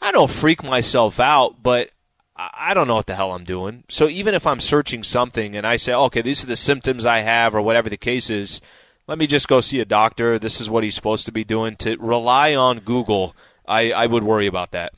[0.00, 1.90] I don't freak myself out, but
[2.36, 3.84] I don't know what the hell I'm doing.
[3.88, 7.20] So even if I'm searching something and I say, okay, these are the symptoms I
[7.20, 8.60] have or whatever the case is,
[9.06, 10.38] let me just go see a doctor.
[10.38, 11.76] This is what he's supposed to be doing.
[11.76, 13.36] To rely on Google,
[13.66, 14.94] I, I would worry about that.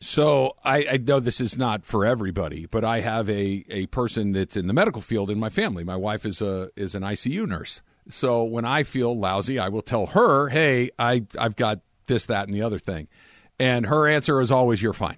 [0.00, 4.30] So I, I, know this is not for everybody, but I have a, a person
[4.30, 5.82] that's in the medical field in my family.
[5.82, 7.82] My wife is a is an ICU nurse.
[8.08, 12.46] So when I feel lousy, I will tell her, "Hey, I I've got this, that,
[12.46, 13.08] and the other thing,"
[13.58, 15.16] and her answer is always, "You're fine."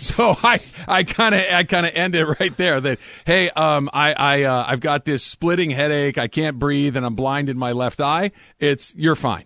[0.10, 2.80] So I I kind of I kind of end it right there.
[2.80, 6.16] That hey, um, I I uh, I've got this splitting headache.
[6.16, 8.30] I can't breathe, and I'm blind in my left eye.
[8.58, 9.44] It's you're fine.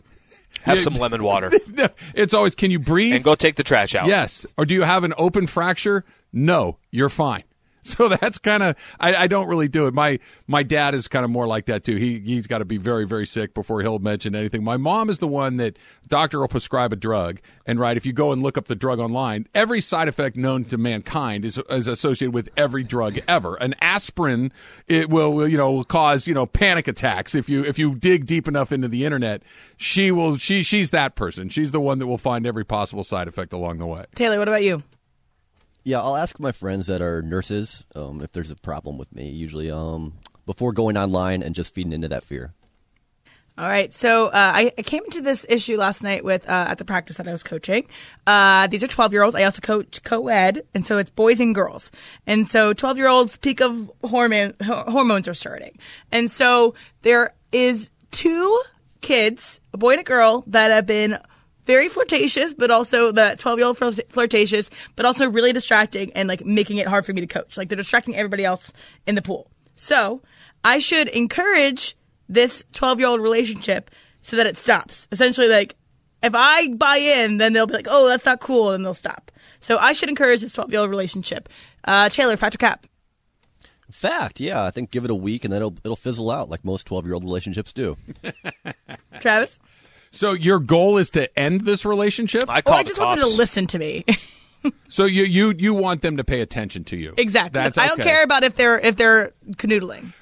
[0.63, 1.51] Have some lemon water.
[2.15, 3.17] it's always, can you breathe?
[3.17, 4.07] And go take the trash out.
[4.07, 4.47] Yes.
[4.57, 6.05] Or do you have an open fracture?
[6.33, 7.43] No, you're fine.
[7.95, 9.95] So that's kind of I, I, don't really do it.
[9.95, 11.97] My my dad is kind of more like that too.
[11.97, 14.65] He he's got to be very very sick before he'll mention anything.
[14.65, 18.13] My mom is the one that doctor will prescribe a drug, and right if you
[18.13, 21.87] go and look up the drug online, every side effect known to mankind is is
[21.87, 23.55] associated with every drug ever.
[23.57, 24.51] An aspirin
[24.89, 28.25] it will you know will cause you know panic attacks if you if you dig
[28.25, 29.43] deep enough into the internet.
[29.77, 31.51] She will she she's that person.
[31.51, 34.07] She's the one that will find every possible side effect along the way.
[34.15, 34.83] Taylor, what about you?
[35.85, 39.29] Yeah, I'll ask my friends that are nurses um, if there's a problem with me.
[39.29, 40.15] Usually, um,
[40.47, 42.55] before going online and just feeding into that fear.
[43.57, 46.79] All right, so uh, I, I, came into this issue last night with uh, at
[46.79, 47.87] the practice that I was coaching.
[48.27, 49.37] Uh, these are twelve year olds.
[49.37, 51.93] I also coach co-ed, and so it's boys and girls.
[52.27, 55.79] And so twelve year olds peak of hormone hormones are starting,
[56.11, 58.61] and so there is two
[59.03, 61.19] kids, a boy and a girl, that have been
[61.67, 66.45] very flirtatious, but also the 12 year old flirtatious, but also really distracting and like
[66.45, 67.57] making it hard for me to coach.
[67.57, 68.73] Like they're distracting everybody else
[69.07, 69.51] in the pool.
[69.75, 70.23] So
[70.63, 71.97] I should encourage
[72.29, 75.09] this 12 year old relationship so that it stops.
[75.13, 75.77] Essentially, like
[76.23, 79.31] if I buy in, then they'll be like, oh, that's not cool, and they'll stop.
[79.61, 81.49] So I should encourage this 12 year old relationship.
[81.85, 82.87] Uh, Taylor, fact or cap?
[83.91, 84.65] Fact, yeah.
[84.65, 87.05] I think give it a week and then it'll it'll fizzle out like most 12
[87.05, 87.97] year old relationships do.
[89.21, 89.61] Travis?
[90.15, 92.45] So your goal is to end this relationship?
[92.49, 94.05] I call I just want them to listen to me.
[94.89, 97.15] so you you you want them to pay attention to you?
[97.19, 97.61] Exactly.
[97.61, 97.85] That's okay.
[97.85, 100.13] I don't care about if they're if they're canoodling.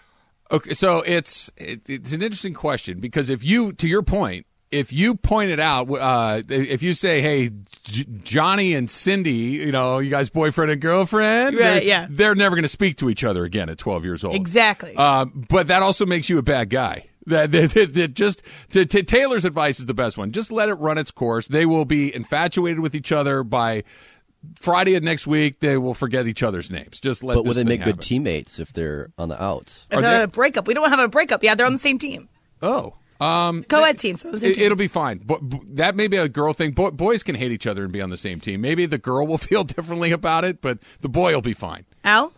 [0.51, 4.93] Okay, so it's it, it's an interesting question because if you, to your point, if
[4.93, 7.51] you point it out, uh, if you say, "Hey,
[7.85, 11.65] J- Johnny and Cindy, you know, you guys boyfriend and girlfriend," right?
[11.65, 14.35] They're, yeah, they're never going to speak to each other again at twelve years old.
[14.35, 14.95] Exactly.
[14.97, 17.09] Uh, but that also makes you a bad guy.
[17.27, 20.33] That, that, that, that just to, to, Taylor's advice is the best one.
[20.33, 21.47] Just let it run its course.
[21.47, 23.85] They will be infatuated with each other by
[24.59, 25.61] Friday of next week.
[25.61, 27.01] They will forget each other's names.
[27.01, 27.35] Just let.
[27.35, 27.95] But will they make happen.
[27.95, 29.87] good teammates if they're on the outs?
[29.91, 31.43] If a breakup, we don't have a breakup.
[31.43, 32.29] Yeah, they're on the same team.
[32.61, 32.95] Oh.
[33.21, 34.23] Um, Co-ed teams.
[34.23, 35.19] So it, will be fine.
[35.19, 35.41] But
[35.77, 36.73] that may be a girl thing.
[36.73, 38.61] Bo- boys can hate each other and be on the same team.
[38.61, 41.85] Maybe the girl will feel differently about it, but the boy will be fine.
[42.03, 42.33] Al.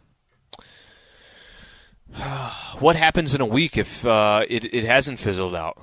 [2.79, 5.79] what happens in a week if uh, it, it hasn't fizzled out?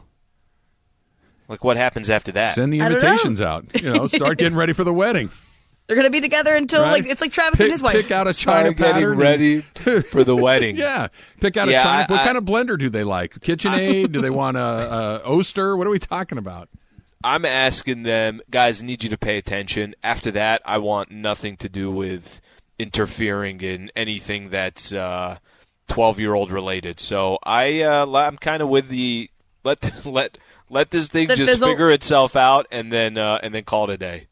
[1.47, 2.55] Like, what happens after that?
[2.55, 3.65] Send the invitations out.
[3.81, 5.29] You know, start getting ready for the wedding.
[5.87, 6.91] They're going to be together until right?
[6.91, 7.95] like it's like Travis pick, and his wife.
[7.95, 9.17] Pick out a china pattern.
[9.17, 10.77] ready for the wedding.
[10.77, 11.09] yeah,
[11.41, 12.05] pick out yeah, a china.
[12.07, 13.33] I, what I, kind of blender do they like?
[13.41, 14.13] KitchenAid?
[14.13, 15.75] do they want a, a Oster?
[15.75, 16.69] What are we talking about?
[17.25, 18.81] I'm asking them, guys.
[18.81, 19.93] I need you to pay attention.
[20.01, 22.39] After that, I want nothing to do with
[22.79, 24.93] interfering in anything that's.
[24.93, 25.39] Uh,
[25.91, 26.99] 12 year old related.
[26.99, 29.29] So I uh, I'm kind of with the
[29.63, 30.37] let let
[30.69, 31.69] let this thing the just fizzle.
[31.69, 34.27] figure itself out and then uh, and then call it a day.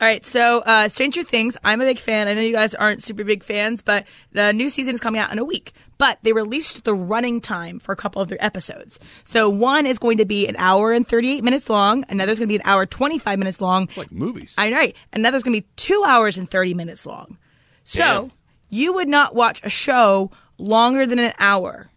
[0.00, 2.28] All right, so uh, Stranger Things, I'm a big fan.
[2.28, 5.32] I know you guys aren't super big fans, but the new season is coming out
[5.32, 5.72] in a week.
[5.98, 9.00] But they released the running time for a couple of their episodes.
[9.24, 12.04] So one is going to be an hour and 38 minutes long.
[12.08, 13.84] Another's going to be an hour 25 minutes long.
[13.84, 14.54] It's like movies.
[14.56, 14.76] I know.
[14.76, 14.94] Right.
[15.12, 17.36] Another's going to be two hours and 30 minutes long.
[17.82, 18.30] So Damn.
[18.70, 21.88] you would not watch a show longer than an hour.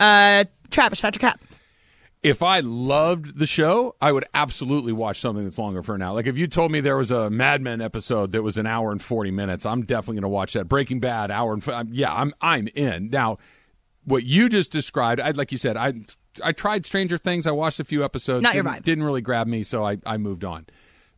[0.00, 1.40] Uh, Travis, fact or cap.
[2.22, 6.14] If I loved the show, I would absolutely watch something that's longer for an hour.
[6.14, 8.92] Like if you told me there was a Mad Men episode that was an hour
[8.92, 10.68] and forty minutes, I'm definitely going to watch that.
[10.68, 13.10] Breaking Bad, hour and yeah, I'm I'm in.
[13.10, 13.38] Now,
[14.04, 15.94] what you just described, I like you said, I
[16.44, 17.46] I tried Stranger Things.
[17.46, 18.42] I watched a few episodes.
[18.42, 18.82] Not your vibe.
[18.82, 20.66] Didn't really grab me, so I I moved on.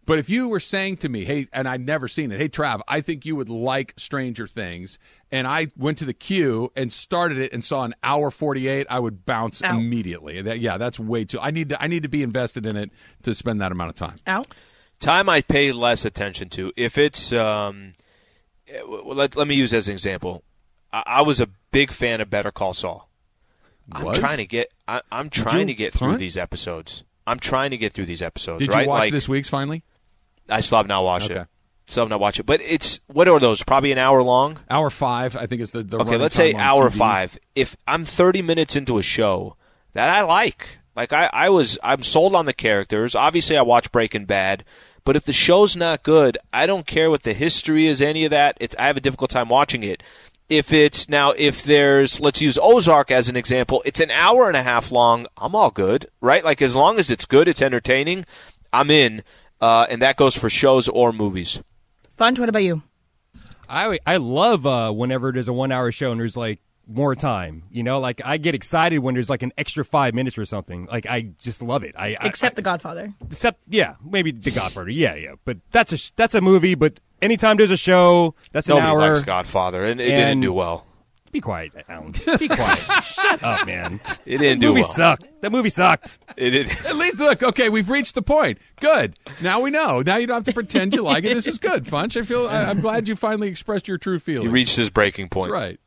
[0.07, 2.81] But if you were saying to me, hey, and I'd never seen it, hey, Trav,
[2.87, 4.99] I think you would like Stranger Things,
[5.31, 8.99] and I went to the queue and started it and saw an hour 48, I
[8.99, 9.79] would bounce Ow.
[9.79, 10.43] immediately.
[10.43, 11.41] That, yeah, that's way too.
[11.41, 12.91] I need to I need to be invested in it
[13.23, 14.17] to spend that amount of time.
[14.27, 14.55] Out.
[15.01, 16.73] Time I pay less attention to.
[16.77, 17.93] If it's, um,
[18.87, 20.43] let, let me use as an example.
[20.93, 23.09] I, I was a big fan of Better Call Saul.
[23.93, 24.71] I'm trying to get.
[24.89, 26.19] I, I'm trying to get through Fine.
[26.19, 27.05] these episodes.
[27.27, 28.61] I'm trying to get through these episodes.
[28.61, 28.83] Did right?
[28.83, 29.83] you watch like, this week's finally?
[30.49, 31.41] I still have not watched Okay.
[31.41, 31.47] it.
[31.87, 32.47] Still have not watched it.
[32.47, 33.63] But it's what are those?
[33.63, 34.59] Probably an hour long.
[34.71, 36.97] Hour five, I think is the, the Okay, let's say hour TV.
[36.99, 37.39] five.
[37.55, 39.57] If I'm 30 minutes into a show
[39.93, 43.15] that I like, like I, I was, I'm sold on the characters.
[43.15, 44.65] Obviously, I watch Breaking Bad,
[45.05, 48.31] but if the show's not good, I don't care what the history is, any of
[48.31, 48.57] that.
[48.61, 50.03] It's I have a difficult time watching it.
[50.49, 54.57] If it's now, if there's, let's use Ozark as an example, it's an hour and
[54.57, 55.27] a half long.
[55.37, 56.45] I'm all good, right?
[56.45, 58.25] Like as long as it's good, it's entertaining,
[58.73, 59.23] I'm in.
[59.61, 61.63] Uh, and that goes for shows or movies.
[62.19, 62.83] Funch, what about you?
[63.69, 67.63] I I love uh, whenever there's a one hour show and there's like more time.
[67.71, 70.87] You know, like I get excited when there's like an extra five minutes or something.
[70.87, 71.95] Like I just love it.
[71.97, 73.13] I, I Except The Godfather.
[73.25, 74.91] except yeah, maybe The Godfather.
[74.91, 75.35] Yeah, yeah.
[75.45, 76.75] But that's a that's a movie.
[76.75, 79.15] But anytime there's a show, that's an Nobody hour.
[79.15, 80.87] likes Godfather, and it didn't do well.
[81.35, 82.13] Be quiet, Alan.
[82.39, 82.79] Be quiet.
[83.03, 84.01] Shut up, man.
[84.25, 84.91] It didn't that do movie well.
[84.91, 85.27] sucked.
[85.43, 86.17] That movie sucked.
[86.37, 86.71] It did.
[86.87, 88.59] At least look, okay, we've reached the point.
[88.81, 89.19] Good.
[89.43, 90.01] Now we know.
[90.01, 91.35] Now you don't have to pretend you like it.
[91.35, 92.17] This is good, Funch.
[92.19, 94.53] I feel I, I'm glad you finally expressed your true He feelings.
[94.53, 95.51] reached his breaking point.
[95.51, 95.81] right.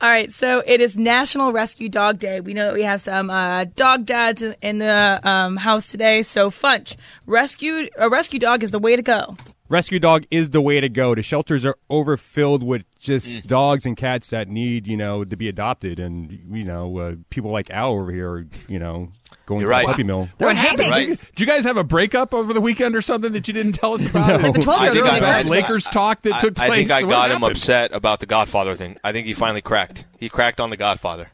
[0.00, 2.40] All right, so it is National Rescue Dog Day.
[2.40, 6.22] We know that we have some uh, dog dads in, in the um, house today.
[6.22, 9.36] So, Funch, rescue a rescue dog is the way to go.
[9.70, 11.14] Rescue dog is the way to go.
[11.14, 13.46] The shelters are overfilled with just Mm.
[13.46, 17.50] dogs and cats that need, you know, to be adopted, and you know, uh, people
[17.50, 19.10] like Al over here, you know,
[19.46, 19.86] going You're to right.
[19.86, 20.28] the puppy mill.
[20.38, 20.82] What happened?
[20.84, 21.08] happened?
[21.10, 21.18] Right.
[21.34, 23.94] Did you guys have a breakup over the weekend or something that you didn't tell
[23.94, 24.42] us about?
[24.42, 24.52] No.
[24.56, 26.70] The 12 I year think old I- bad I- Lakers talk that I, took place.
[26.70, 27.52] I think I What got him happened?
[27.52, 28.98] upset about the Godfather thing.
[29.02, 30.04] I think he finally cracked.
[30.18, 31.30] He cracked on the Godfather.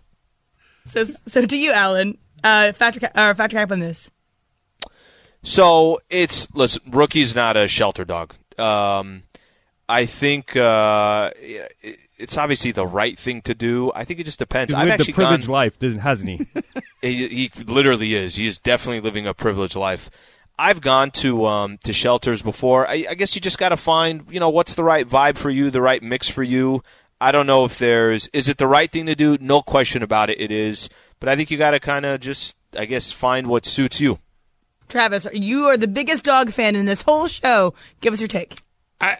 [0.84, 4.10] So, so to you, Alan, uh, factor ca- or fact or cap on this.
[5.42, 6.82] So it's listen.
[6.90, 8.34] Rookie's not a shelter dog.
[8.58, 9.24] Um,
[9.92, 11.32] I think uh,
[12.16, 13.92] it's obviously the right thing to do.
[13.94, 14.72] I think it just depends.
[14.72, 16.46] He's I've lived a actually privileged gone, life, doesn't hasn't he?
[17.02, 18.36] He, he literally is.
[18.36, 20.08] He is definitely living a privileged life.
[20.56, 22.86] I've gone to um, to shelters before.
[22.86, 25.50] I, I guess you just got to find, you know, what's the right vibe for
[25.50, 26.84] you, the right mix for you.
[27.20, 29.36] I don't know if there's is it the right thing to do.
[29.40, 30.40] No question about it.
[30.40, 30.88] It is,
[31.18, 34.20] but I think you got to kind of just, I guess, find what suits you.
[34.88, 37.74] Travis, you are the biggest dog fan in this whole show.
[38.00, 38.60] Give us your take.
[39.00, 39.18] I,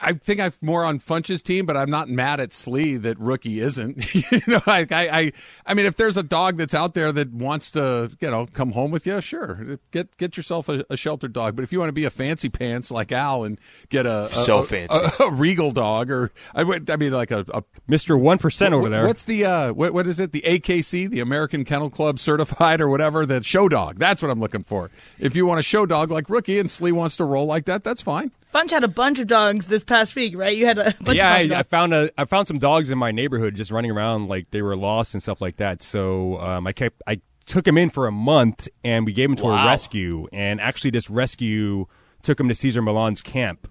[0.00, 3.18] I I think I'm more on Funch's team, but I'm not mad at Slee that
[3.18, 4.14] rookie isn't.
[4.32, 5.32] you know, I, I, I,
[5.66, 8.72] I mean, if there's a dog that's out there that wants to, you know, come
[8.72, 11.54] home with you, sure, get get yourself a, a sheltered dog.
[11.54, 14.28] But if you want to be a fancy pants like Al and get a, a
[14.28, 14.98] So a- fancy.
[15.20, 18.74] a, a regal dog, or I, would- I mean, like a, a Mister One Percent
[18.74, 19.06] over there.
[19.06, 20.32] What's the uh, what, what is it?
[20.32, 23.26] The AKC, the American Kennel Club certified or whatever.
[23.26, 23.98] The show dog.
[23.98, 24.90] That's what I'm looking for.
[25.18, 27.84] If you want a show dog like Rookie and Slee wants to roll like that,
[27.84, 28.32] that's fine.
[28.52, 30.56] Funch had a bunch of dogs this past week, right?
[30.56, 32.98] You had a bunch yeah, of I, I found a I found some dogs in
[32.98, 35.82] my neighborhood just running around like they were lost and stuff like that.
[35.82, 39.36] So um, I kept I took him in for a month and we gave him
[39.36, 40.26] to a rescue.
[40.32, 41.86] And actually, this rescue
[42.22, 43.70] took him to Cesar Millan's camp.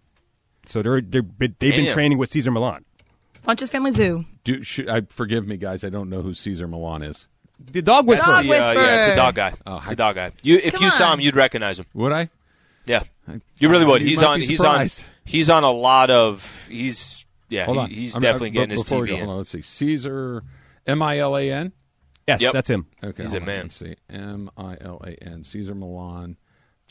[0.65, 1.93] So they're, they're they've been Damn.
[1.93, 2.86] training with Cesar Millan.
[3.45, 4.25] Funch's Family Zoo.
[4.43, 5.84] Do, should, I forgive me, guys.
[5.84, 7.27] I don't know who Cesar Millan is.
[7.71, 8.36] The dog whisperer.
[8.36, 9.53] Dog The, uh, yeah, it's a dog guy.
[9.65, 10.32] Oh, it's a dog guy.
[10.43, 11.86] You, if Come you saw him, you'd recognize him.
[11.93, 12.30] Would I?
[12.86, 13.03] Yeah,
[13.57, 14.01] you really would.
[14.01, 14.41] He's on.
[14.41, 14.88] He's on.
[15.25, 16.67] He's on a lot of.
[16.69, 17.65] He's yeah.
[17.65, 19.19] Hold he- he's I'm- definitely I'm- getting his before we TV go, in.
[19.21, 19.61] Hold on, let's see.
[19.61, 20.43] Caesar,
[20.88, 21.71] M I L A N.
[22.27, 22.53] Yes, Yep.
[22.53, 22.86] that's him.
[23.03, 23.61] Okay, He's a on, man.
[23.63, 23.95] Let's see.
[24.09, 25.43] M I L A N.
[25.43, 26.38] Cesar Millan.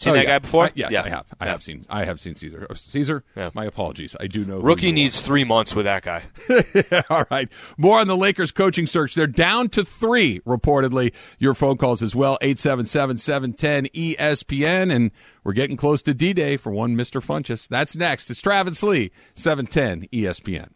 [0.01, 0.31] Seen Oh, that yeah.
[0.31, 0.65] guy before?
[0.67, 1.03] I- yes, Yeah.
[1.03, 1.27] I have.
[1.41, 1.51] I Yeah.
[1.53, 1.85] have seen.
[1.91, 2.69] I have seen Caesar.
[2.71, 3.25] Oh, Caesar.
[3.53, 4.15] My apologies.
[4.21, 4.61] I do know.
[4.61, 4.95] Rookie you are.
[4.95, 6.23] needs three months with that guy.
[7.11, 7.51] All right.
[7.77, 9.17] More on the Lakers coaching search.
[9.17, 11.13] They're down to three, reportedly.
[11.41, 14.95] Your phone calls as well, 877-710-ESPN.
[14.95, 15.11] And
[15.45, 17.23] we're getting close to D-Day for one Mr.
[17.25, 17.69] Funchess.
[17.69, 18.31] That's next.
[18.31, 20.71] It's Travis Lee, E 710 ESPN.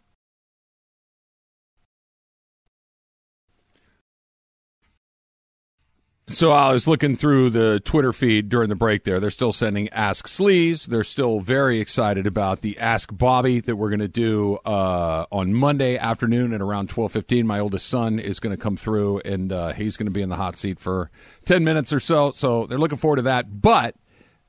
[6.27, 9.19] So I was looking through the Twitter feed during the break there.
[9.19, 10.85] They're still sending Ask Sleeves.
[10.85, 15.53] They're still very excited about the Ask Bobby that we're going to do uh, on
[15.53, 17.45] Monday afternoon at around 12:15.
[17.45, 20.29] My oldest son is going to come through and uh, he's going to be in
[20.29, 21.11] the hot seat for
[21.43, 22.31] 10 minutes or so.
[22.31, 23.61] So they're looking forward to that.
[23.61, 23.95] But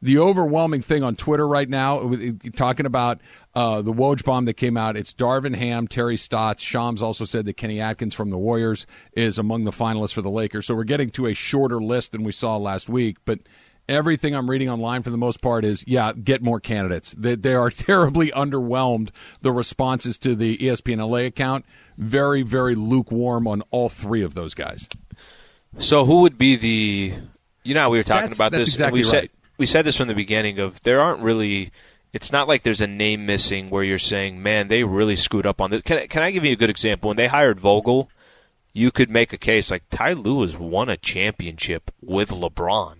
[0.05, 2.12] the overwhelming thing on Twitter right now,
[2.55, 3.22] talking about
[3.55, 6.62] uh, the Woj bomb that came out, it's Darvin Ham, Terry Stotts.
[6.62, 10.30] Shams also said that Kenny Atkins from the Warriors is among the finalists for the
[10.30, 10.66] Lakers.
[10.66, 13.16] So we're getting to a shorter list than we saw last week.
[13.24, 13.38] But
[13.88, 17.12] everything I'm reading online for the most part is, yeah, get more candidates.
[17.16, 19.09] They, they are terribly underwhelmed.
[19.40, 21.64] The responses to the ESPN LA account,
[21.96, 24.86] very, very lukewarm on all three of those guys.
[25.78, 27.14] So who would be the?
[27.62, 28.74] You know, we were talking That's- about that's this.
[28.74, 29.30] exactly we said right.
[29.57, 30.59] We said this from the beginning.
[30.59, 31.72] Of there aren't really.
[32.12, 35.61] It's not like there's a name missing where you're saying, "Man, they really screwed up
[35.61, 37.09] on this." Can Can I give you a good example?
[37.09, 38.09] When they hired Vogel,
[38.74, 42.96] you could make a case like Ty Lue has won a championship with LeBron.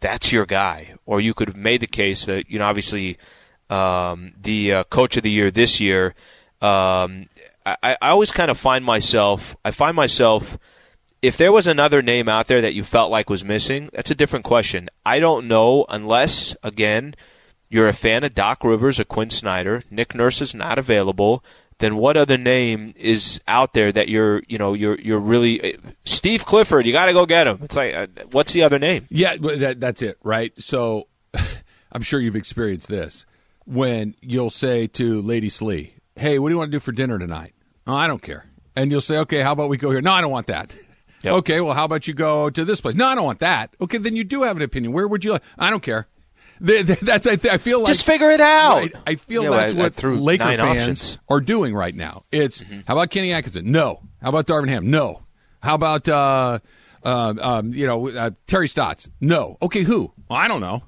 [0.00, 0.94] That's your guy.
[1.06, 3.18] Or you could have made the case that, you know, obviously
[3.70, 6.14] um, the uh, coach of the year this year,
[6.60, 7.28] um,
[7.64, 10.58] I, I always kind of find myself, I find myself,
[11.22, 14.14] if there was another name out there that you felt like was missing, that's a
[14.14, 14.90] different question.
[15.06, 17.14] I don't know unless, again,
[17.68, 19.82] you're a fan of Doc Rivers or Quin Snyder.
[19.90, 21.42] Nick Nurse is not available
[21.82, 26.44] then what other name is out there that you're you know you're you're really Steve
[26.46, 26.86] Clifford?
[26.86, 27.58] You got to go get him.
[27.62, 29.06] It's like uh, what's the other name?
[29.10, 30.56] Yeah, that, that's it, right?
[30.60, 31.08] So
[31.92, 33.26] I'm sure you've experienced this
[33.66, 37.18] when you'll say to Lady Slee, "Hey, what do you want to do for dinner
[37.18, 37.52] tonight?"
[37.86, 38.46] Oh, I don't care.
[38.76, 40.72] And you'll say, "Okay, how about we go here?" No, I don't want that.
[41.22, 41.34] Yep.
[41.34, 42.94] Okay, well, how about you go to this place?
[42.94, 43.74] No, I don't want that.
[43.80, 44.92] Okay, then you do have an opinion.
[44.92, 45.42] Where would you like?
[45.58, 46.08] I don't care
[46.62, 48.76] that's I, I, feel like just figure it out.
[48.76, 51.18] Right, I feel yeah, that's what I Laker fans options.
[51.28, 52.24] are doing right now.
[52.30, 52.80] It's mm-hmm.
[52.86, 53.70] how about Kenny Atkinson?
[53.70, 54.00] No.
[54.20, 54.88] How about Darvin Ham?
[54.90, 55.22] No.
[55.62, 56.60] How about uh,
[57.04, 59.10] uh, um, you know uh, Terry Stotts?
[59.20, 59.58] No.
[59.60, 60.12] Okay, who?
[60.28, 60.82] Well, I don't know.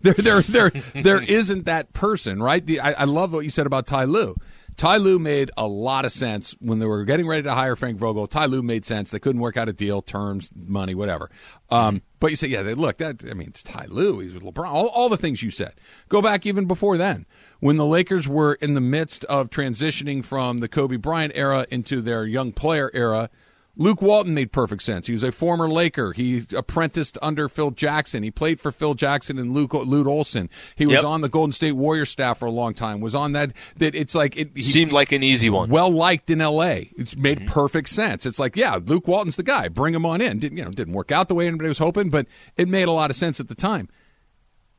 [0.00, 2.64] There, there, there, there isn't that person, right?
[2.64, 4.36] The, I, I love what you said about Ty Lue.
[4.78, 7.98] Ty Lue made a lot of sense when they were getting ready to hire Frank
[7.98, 8.28] Vogel.
[8.28, 9.10] Ty Lue made sense.
[9.10, 11.30] They couldn't work out a deal, terms, money, whatever.
[11.68, 14.20] Um, but you say, yeah, they, look, that I mean, it's Ty Lue.
[14.20, 14.68] He's with LeBron.
[14.68, 15.72] All, all the things you said.
[16.08, 17.26] Go back even before then,
[17.58, 22.00] when the Lakers were in the midst of transitioning from the Kobe Bryant era into
[22.00, 23.30] their young player era.
[23.78, 25.06] Luke Walton made perfect sense.
[25.06, 26.12] He was a former Laker.
[26.12, 28.24] He apprenticed under Phil Jackson.
[28.24, 30.50] He played for Phil Jackson and Luke Lute Olson.
[30.74, 31.04] He was yep.
[31.04, 33.00] on the Golden State Warriors staff for a long time.
[33.00, 33.52] Was on that.
[33.76, 35.70] That it's like it he, seemed like an easy one.
[35.70, 36.90] Well liked in L.A.
[36.96, 37.46] It made mm-hmm.
[37.46, 38.26] perfect sense.
[38.26, 39.68] It's like yeah, Luke Walton's the guy.
[39.68, 40.40] Bring him on in.
[40.40, 40.70] Didn't you know?
[40.72, 42.26] Didn't work out the way anybody was hoping, but
[42.56, 43.88] it made a lot of sense at the time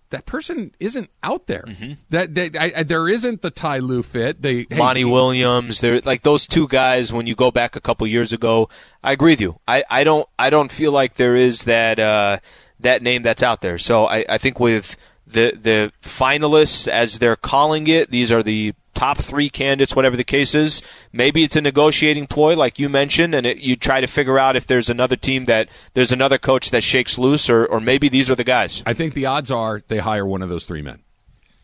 [0.10, 1.64] that person isn't out there.
[1.68, 1.93] Mm-hmm.
[2.10, 4.41] That, that I, there isn't the Ty Lue fit.
[4.41, 5.82] They hey, Monty Williams.
[5.82, 7.14] They're like those two guys.
[7.14, 8.70] When you go back a couple years ago,
[9.03, 9.60] I agree with you.
[9.68, 12.39] I, I don't I don't feel like there is that uh,
[12.80, 13.78] that name that's out there.
[13.78, 14.97] So I, I think with
[15.28, 20.26] the the finalists as they're calling it, these are the top three candidates, whatever the
[20.26, 20.82] case is.
[21.14, 24.58] Maybe it's a negotiating ploy, like you mentioned, and it, you try to figure out
[24.58, 28.30] if there's another team that there's another coach that shakes loose, or, or maybe these
[28.30, 28.84] are the guys.
[28.86, 31.00] I think the odds are they hire one of those three men.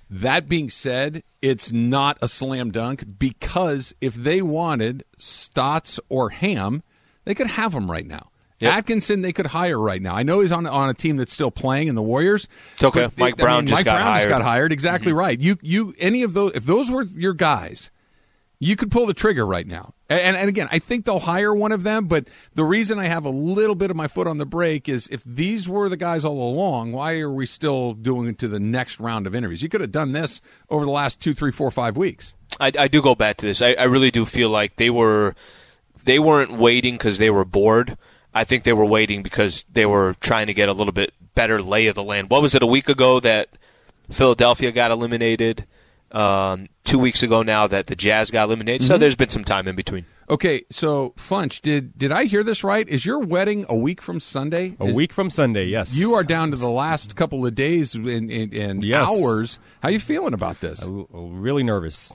[0.09, 6.83] That being said, it's not a slam dunk because if they wanted Stotts or Ham,
[7.25, 8.29] they could have them right now.
[8.59, 8.73] Yep.
[8.73, 10.15] Atkinson, they could hire right now.
[10.15, 12.47] I know he's on on a team that's still playing in the Warriors.
[12.75, 13.09] It's okay.
[13.17, 14.17] Mike it, Brown I mean, just Mike got Brown hired.
[14.19, 14.71] just got hired.
[14.71, 15.19] Exactly mm-hmm.
[15.19, 15.39] right.
[15.39, 17.91] You you any of those if those were your guys,
[18.59, 19.93] you could pull the trigger right now.
[20.07, 22.05] And, and again, I think they'll hire one of them.
[22.05, 25.07] But the reason I have a little bit of my foot on the brake is
[25.07, 28.59] if these were the guys all along, why are we still doing it to the
[28.59, 29.63] next round of interviews?
[29.63, 32.35] You could have done this over the last two, three, four, five weeks.
[32.59, 33.61] I, I do go back to this.
[33.61, 35.35] I, I really do feel like they were
[36.05, 37.97] they weren't waiting because they were bored
[38.35, 41.61] I think they were waiting because they were trying to get a little bit better
[41.61, 42.29] lay of the land.
[42.29, 43.49] What was it a week ago that
[44.11, 45.65] Philadelphia got eliminated?
[46.11, 48.81] Um, two weeks ago now that the Jazz got eliminated.
[48.81, 48.87] Mm-hmm.
[48.87, 50.05] So there's been some time in between.
[50.29, 52.87] Okay, so Funch, did did I hear this right?
[52.87, 54.75] Is your wedding a week from Sunday?
[54.79, 55.95] A Is, week from Sunday, yes.
[55.95, 59.09] You are down to the last couple of days and yes.
[59.09, 59.59] hours.
[59.81, 60.81] How are you feeling about this?
[60.83, 62.13] I'm really nervous.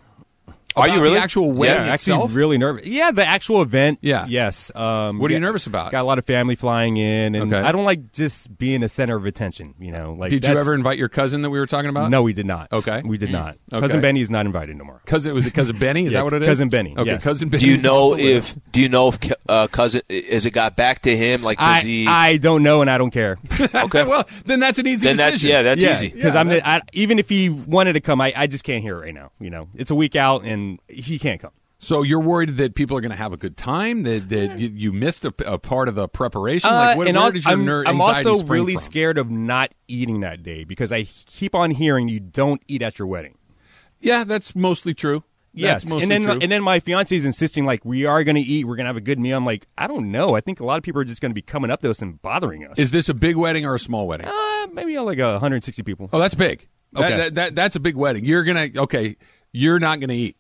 [0.77, 1.15] Are you really?
[1.15, 2.25] The actual wedding yeah, itself?
[2.25, 2.87] Actually, really nervous.
[2.87, 3.99] Yeah, the actual event.
[4.03, 4.27] Yeah.
[4.29, 4.75] Yes.
[4.75, 5.91] Um, what are you nervous about?
[5.91, 7.67] Got a lot of family flying in, and okay.
[7.67, 9.75] I don't like just being the center of attention.
[9.79, 10.31] You know, like.
[10.31, 12.11] Did you ever invite your cousin that we were talking about?
[12.11, 12.73] No, we did not.
[12.73, 13.57] Okay, we did not.
[13.73, 13.81] Okay.
[13.81, 15.03] Cousin Benny is not invited no more.
[15.07, 16.07] Cousin was it cousin Benny?
[16.07, 16.49] Is yeah, that what it is?
[16.49, 16.95] Cousin Benny.
[16.97, 17.25] Okay, yes.
[17.25, 17.65] cousin Benny.
[17.65, 19.19] Do you know if Do you know if
[19.49, 21.43] uh, cousin is it got back to him?
[21.43, 22.07] Like, I, he?
[22.07, 23.39] I don't know, and I don't care.
[23.75, 25.31] okay, well then that's an easy then decision.
[25.31, 26.09] That's, yeah, that's yeah, easy.
[26.11, 28.83] Because yeah, I'm the, I, even if he wanted to come, I, I just can't
[28.83, 29.33] hear it right now.
[29.41, 31.53] You know, it's a week out, and he can't come.
[31.83, 34.03] So you're worried that people are going to have a good time?
[34.03, 36.69] That, that you, you missed a, a, part of the preparation?
[36.71, 38.83] Uh, like, what, and where does your I'm, ner- I'm also really from?
[38.83, 42.99] scared of not eating that day because I keep on hearing you don't eat at
[42.99, 43.39] your wedding.
[43.99, 45.25] Yeah, that's mostly true.
[45.55, 46.39] That's yes, and then true.
[46.41, 48.91] and then my fiance is insisting like we are going to eat, we're going to
[48.91, 49.37] have a good meal.
[49.37, 50.37] I'm like, I don't know.
[50.37, 52.01] I think a lot of people are just going to be coming up to us
[52.01, 52.79] and bothering us.
[52.79, 54.29] Is this a big wedding or a small wedding?
[54.29, 56.09] Uh, maybe like 160 people.
[56.13, 56.69] Oh, that's big.
[56.95, 57.09] Okay.
[57.09, 58.25] That, that, that, that's a big wedding.
[58.25, 59.17] You're gonna okay.
[59.53, 60.37] You're not gonna eat.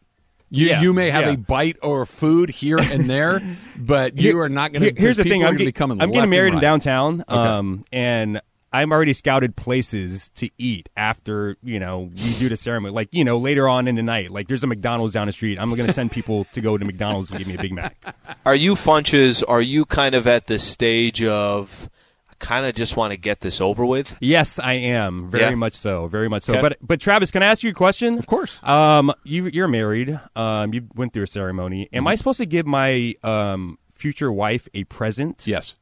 [0.51, 1.33] You, yeah, you may have yeah.
[1.33, 3.41] a bite or food here and there,
[3.77, 5.01] but you are not going to.
[5.01, 6.57] Here's the thing: I'm, get, coming I'm getting married right.
[6.57, 7.35] in downtown, okay.
[7.35, 8.41] um, and
[8.73, 12.93] I'm already scouted places to eat after you know we do the ceremony.
[12.93, 15.59] Like you know later on in the night, like there's a McDonald's down the street.
[15.59, 17.97] I'm going to send people to go to McDonald's and give me a Big Mac.
[18.45, 19.45] Are you Funchess?
[19.47, 21.89] Are you kind of at the stage of?
[22.41, 24.17] Kind of just want to get this over with?
[24.21, 25.31] Yes, I am.
[25.31, 25.55] Very yeah.
[25.55, 26.09] much so.
[26.09, 26.55] Very much so.
[26.55, 26.63] Okay.
[26.63, 28.19] But but Travis, can I ask you a question?
[28.19, 28.59] Of course.
[28.65, 30.19] Um, you you're married.
[30.35, 31.89] Um, you went through a ceremony.
[31.93, 32.09] Am mm-hmm.
[32.09, 35.47] I supposed to give my um future wife a present.
[35.47, 35.77] Yes.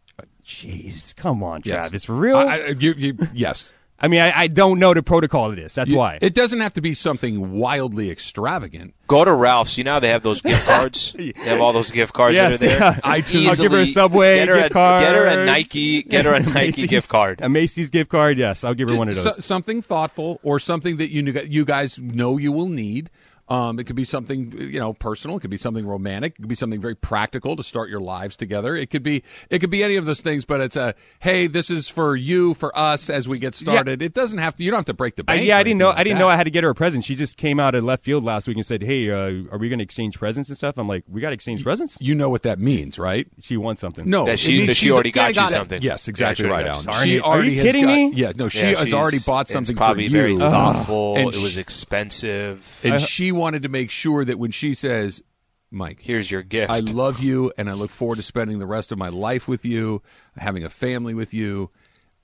[0.45, 1.85] Jeez, come on, Yes.
[1.85, 2.39] Travis, for real.
[2.39, 3.75] I, I, I, you, you, yes.
[4.07, 5.75] Mean, I, I don't know the protocol of this.
[5.75, 6.19] That's You- why.
[6.23, 8.95] It doesn't have to be something wildly extravagant.
[9.09, 9.77] Go to Ralph's.
[9.77, 11.13] You know how they have those gift cards.
[11.19, 12.79] They have all those gift cards Yes, that are there.
[12.79, 13.01] yeah.
[13.21, 13.49] iTunes.
[13.49, 15.03] I'll give her a Subway get her gift a, card.
[15.03, 16.03] Get her a Nike.
[16.05, 17.41] Get her a Nike Macy's- gift card.
[17.43, 18.39] A Macy's gift card.
[18.39, 19.25] Yes, I'll give her one of those.
[19.25, 23.11] So- something thoughtful or something that you you guys know you will need.
[23.51, 25.37] Um, it could be something you know personal.
[25.37, 26.33] It could be something romantic.
[26.39, 28.77] It could be something very practical to start your lives together.
[28.77, 30.45] It could be it could be any of those things.
[30.45, 34.03] But it's a hey, this is for you, for us as we get started.
[34.03, 34.65] It doesn't have to.
[34.65, 35.47] You don't have to break the I, bank.
[35.47, 35.89] yeah, I didn't know.
[35.89, 36.25] like I didn't that.
[36.25, 37.05] know I had to get her a present.
[37.05, 39.17] She just came out of left field last week and said, "Hey, uh,
[39.51, 41.97] are we going to exchange presents and stuff?" I'm like, "We got to exchange presents."
[42.01, 43.27] You know what that means, right?
[43.41, 44.09] She wants something.
[44.09, 45.59] No, That she, means that she already got, got you it.
[45.59, 45.83] something.
[45.83, 46.85] Yes, exactly Yeah, right, already Alan.
[46.85, 47.21] got She it.
[47.23, 48.13] Are already you has kidding got- me?
[48.15, 50.39] Yeah, no, she Yeah, has already bought it's something probably for very you.
[50.39, 51.17] thoughtful.
[51.17, 52.81] And it was expensive.
[52.85, 55.23] and she wanted to make sure that when she says,
[55.71, 56.71] "Mike, Here's your gift.
[56.71, 59.65] I love you, and I look forward to spending the rest of my life with
[59.65, 60.03] you,
[60.37, 61.71] having a family with you.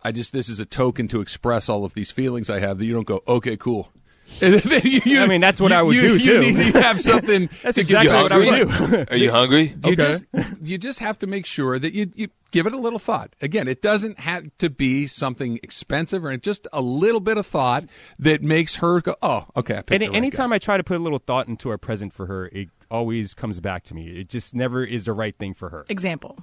[0.03, 2.79] I just this is a token to express all of these feelings I have.
[2.79, 3.91] That you don't go, okay, cool.
[4.43, 6.41] And then you- you- I mean, that's what you- I would you- do, you too.
[6.41, 7.49] need to have something.
[7.63, 9.05] That's to exactly what I would do.
[9.11, 9.75] Are you hungry?
[9.85, 9.97] You Okay.
[9.97, 10.27] just
[10.63, 13.35] you just have to make sure that you you give it a little thought.
[13.41, 17.85] Again, it doesn't have to be something expensive, or just a little bit of thought
[18.19, 20.57] that makes her go, "Oh, okay." I picked Any, the right anytime guy.
[20.57, 23.61] I try to put a little thought into a present for her, it always comes
[23.61, 24.09] back to me.
[24.21, 25.85] It just never is the right thing for her.
[25.89, 26.39] Example.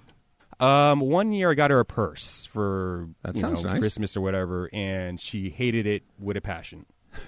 [0.60, 3.80] Um, one year I got her a purse for That you sounds know, nice.
[3.82, 6.86] Christmas or whatever, and she hated it with a passion.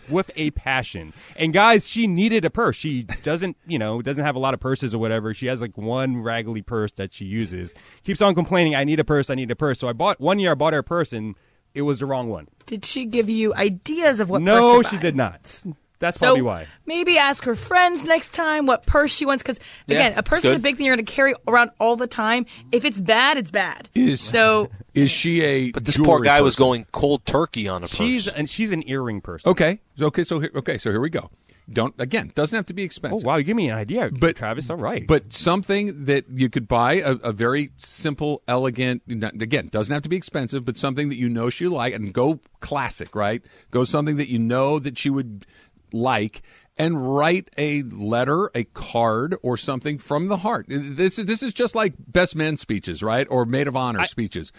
[0.10, 1.14] With a passion.
[1.36, 2.76] And guys, she needed a purse.
[2.76, 5.34] She doesn't, you know, doesn't have a lot of purses or whatever.
[5.34, 7.74] She has like one raggedy purse that she uses.
[8.04, 9.80] Keeps on complaining, I need a purse, I need a purse.
[9.80, 11.36] So I bought one year I bought her a purse and
[11.74, 12.48] it was the wrong one.
[12.66, 15.64] Did she give you ideas of what purse no, she did not.
[16.04, 16.68] That's So probably why.
[16.86, 19.42] maybe ask her friends next time what purse she wants.
[19.42, 21.96] Because again, Yeah, a purse is a big thing you're going to carry around all
[21.96, 22.46] the time.
[22.74, 23.88] If it's bad, it's bad.
[23.96, 25.72] Is- so is she a?
[25.72, 27.96] But this poor guy was going cold turkey on a purse.
[27.96, 29.50] She's and she's an earring person.
[29.50, 31.30] Okay, okay, so here, okay, so here we go.
[31.72, 32.30] Don't again.
[32.36, 33.26] Doesn't have to be Oh expensive.
[33.26, 34.70] wow, you give me an idea, But- Travis.
[34.70, 39.02] All right, But something that you could buy a, a very simple, elegant.
[39.08, 42.14] not- Again, doesn't have to be expensive, but something that you know she like, and
[42.14, 43.42] go classic, right?
[43.72, 45.46] Go something that you know that she would
[45.94, 46.42] like,
[46.78, 50.66] and write a letter, a card, or something from the heart.
[50.68, 53.28] This is this is just like best man speeches, right?
[53.30, 54.52] Or maid of honor speeches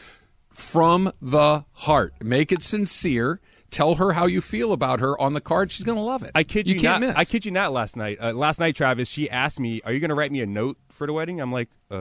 [0.51, 2.14] from the heart.
[2.22, 3.41] Make it sincere.
[3.70, 5.72] Tell her how you feel about her on the card.
[5.72, 6.30] She's going to love it.
[6.32, 7.09] I kid you, can't not.
[7.09, 7.16] miss.
[7.16, 7.72] I kid you not.
[7.72, 10.41] Last night, uh, last night, Travis, she asked me, "Are you going to write me
[10.41, 11.95] a note for the wedding?" I'm like, "Uh,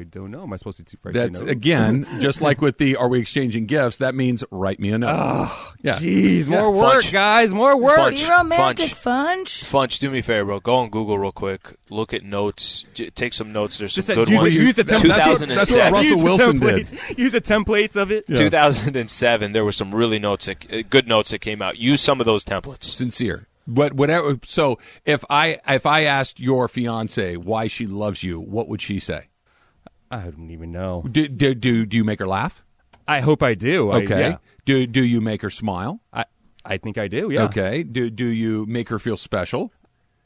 [0.00, 0.42] I don't know.
[0.42, 3.08] Am I supposed to write you a That's note?" again, just like with the are
[3.08, 3.98] we exchanging gifts?
[3.98, 5.50] That means write me a note.
[5.82, 5.94] yeah.
[5.94, 6.82] Jeez, more Yeah.
[6.82, 7.12] work, Funch.
[7.12, 7.54] guys.
[7.54, 7.98] More work.
[7.98, 8.24] Funch.
[8.24, 9.64] be romantic, Funch.
[9.64, 10.60] Funch, do me a favor, bro.
[10.60, 11.74] Go on Google real quick.
[11.90, 12.84] Look at notes.
[12.94, 13.78] J- take some notes.
[13.78, 14.56] There's some Just good use, ones.
[14.56, 15.08] use the templates.
[15.08, 15.92] That's what- that's what 2007.
[15.92, 17.18] Russell Use Wilson did.
[17.18, 18.26] Use the templates of it.
[18.26, 19.52] 2007.
[19.52, 21.78] There were some really notes, that, uh, good notes that came out.
[21.78, 22.84] Use some of those templates.
[22.84, 23.47] Sincere.
[23.70, 24.38] But whatever.
[24.44, 28.98] So if I if I asked your fiance why she loves you, what would she
[28.98, 29.28] say?
[30.10, 31.04] I don't even know.
[31.10, 32.64] Do do do, do you make her laugh?
[33.06, 33.90] I hope I do.
[33.90, 34.20] I- Okay.
[34.20, 34.36] yeah.
[34.64, 36.00] Do do you make her smile?
[36.12, 36.24] I,
[36.64, 37.28] I think I do.
[37.30, 37.44] Yeah.
[37.44, 37.82] Okay.
[37.82, 39.70] Do do you make her feel special?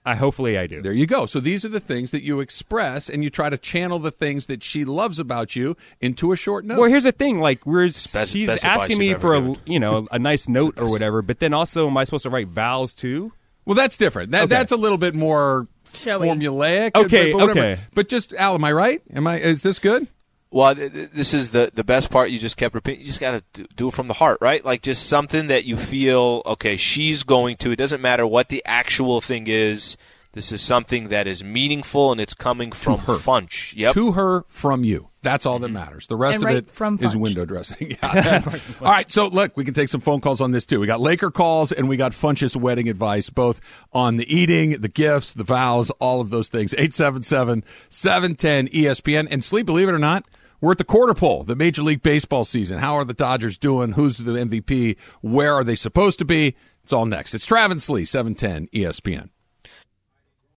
[0.04, 0.82] I hopefully I do.
[0.82, 1.26] There you go.
[1.26, 4.46] So these are the things that you express, and you try to channel the things
[4.46, 6.78] that she loves about you into a short note.
[6.80, 7.38] Well, here's the thing.
[7.38, 10.74] Like, we're best- she's best asking me for ever a you know a nice note
[10.78, 13.32] or whatever, but then also am I supposed to write vows too?
[13.64, 14.32] Well, that's different.
[14.32, 14.48] That, Okay.
[14.48, 16.26] That's a little bit more Showy.
[16.26, 16.96] formulaic.
[16.96, 17.78] Okay, but, but okay.
[17.94, 19.00] But just Al, am I right?
[19.14, 19.38] Am I?
[19.38, 20.08] Is this good?
[20.52, 22.30] Well, th- th- this is the the best part.
[22.30, 23.00] You just kept repeating.
[23.00, 24.62] You just got to do it from the heart, right?
[24.64, 26.42] Like just something that you feel.
[26.44, 27.72] Okay, she's going to.
[27.72, 29.96] It doesn't matter what the actual thing is.
[30.34, 33.14] This is something that is meaningful and it's coming from her.
[33.14, 33.74] Funch.
[33.76, 33.92] Yep.
[33.94, 35.10] To her from you.
[35.20, 35.74] That's all that mm-hmm.
[35.74, 36.06] matters.
[36.06, 37.98] The rest And of right it from is window dressing.
[38.02, 38.42] Yeah.
[38.80, 39.10] all right.
[39.10, 40.80] So look, we can take some phone calls on this too.
[40.80, 43.60] We got Laker calls and we got Funch's wedding advice, both
[43.92, 46.72] on the eating, the gifts, the vows, all of those things.
[46.74, 49.28] 877-710 ESPN.
[49.30, 50.24] And sleep, believe it or not,
[50.62, 52.78] we're at the quarter pole, the Major League Baseball season.
[52.78, 53.92] How are the Dodgers doing?
[53.92, 54.96] Who's the MVP?
[55.20, 56.56] Where are they supposed to be?
[56.84, 57.34] It's all next.
[57.34, 59.28] It's Travis Lee, 710 ESPN.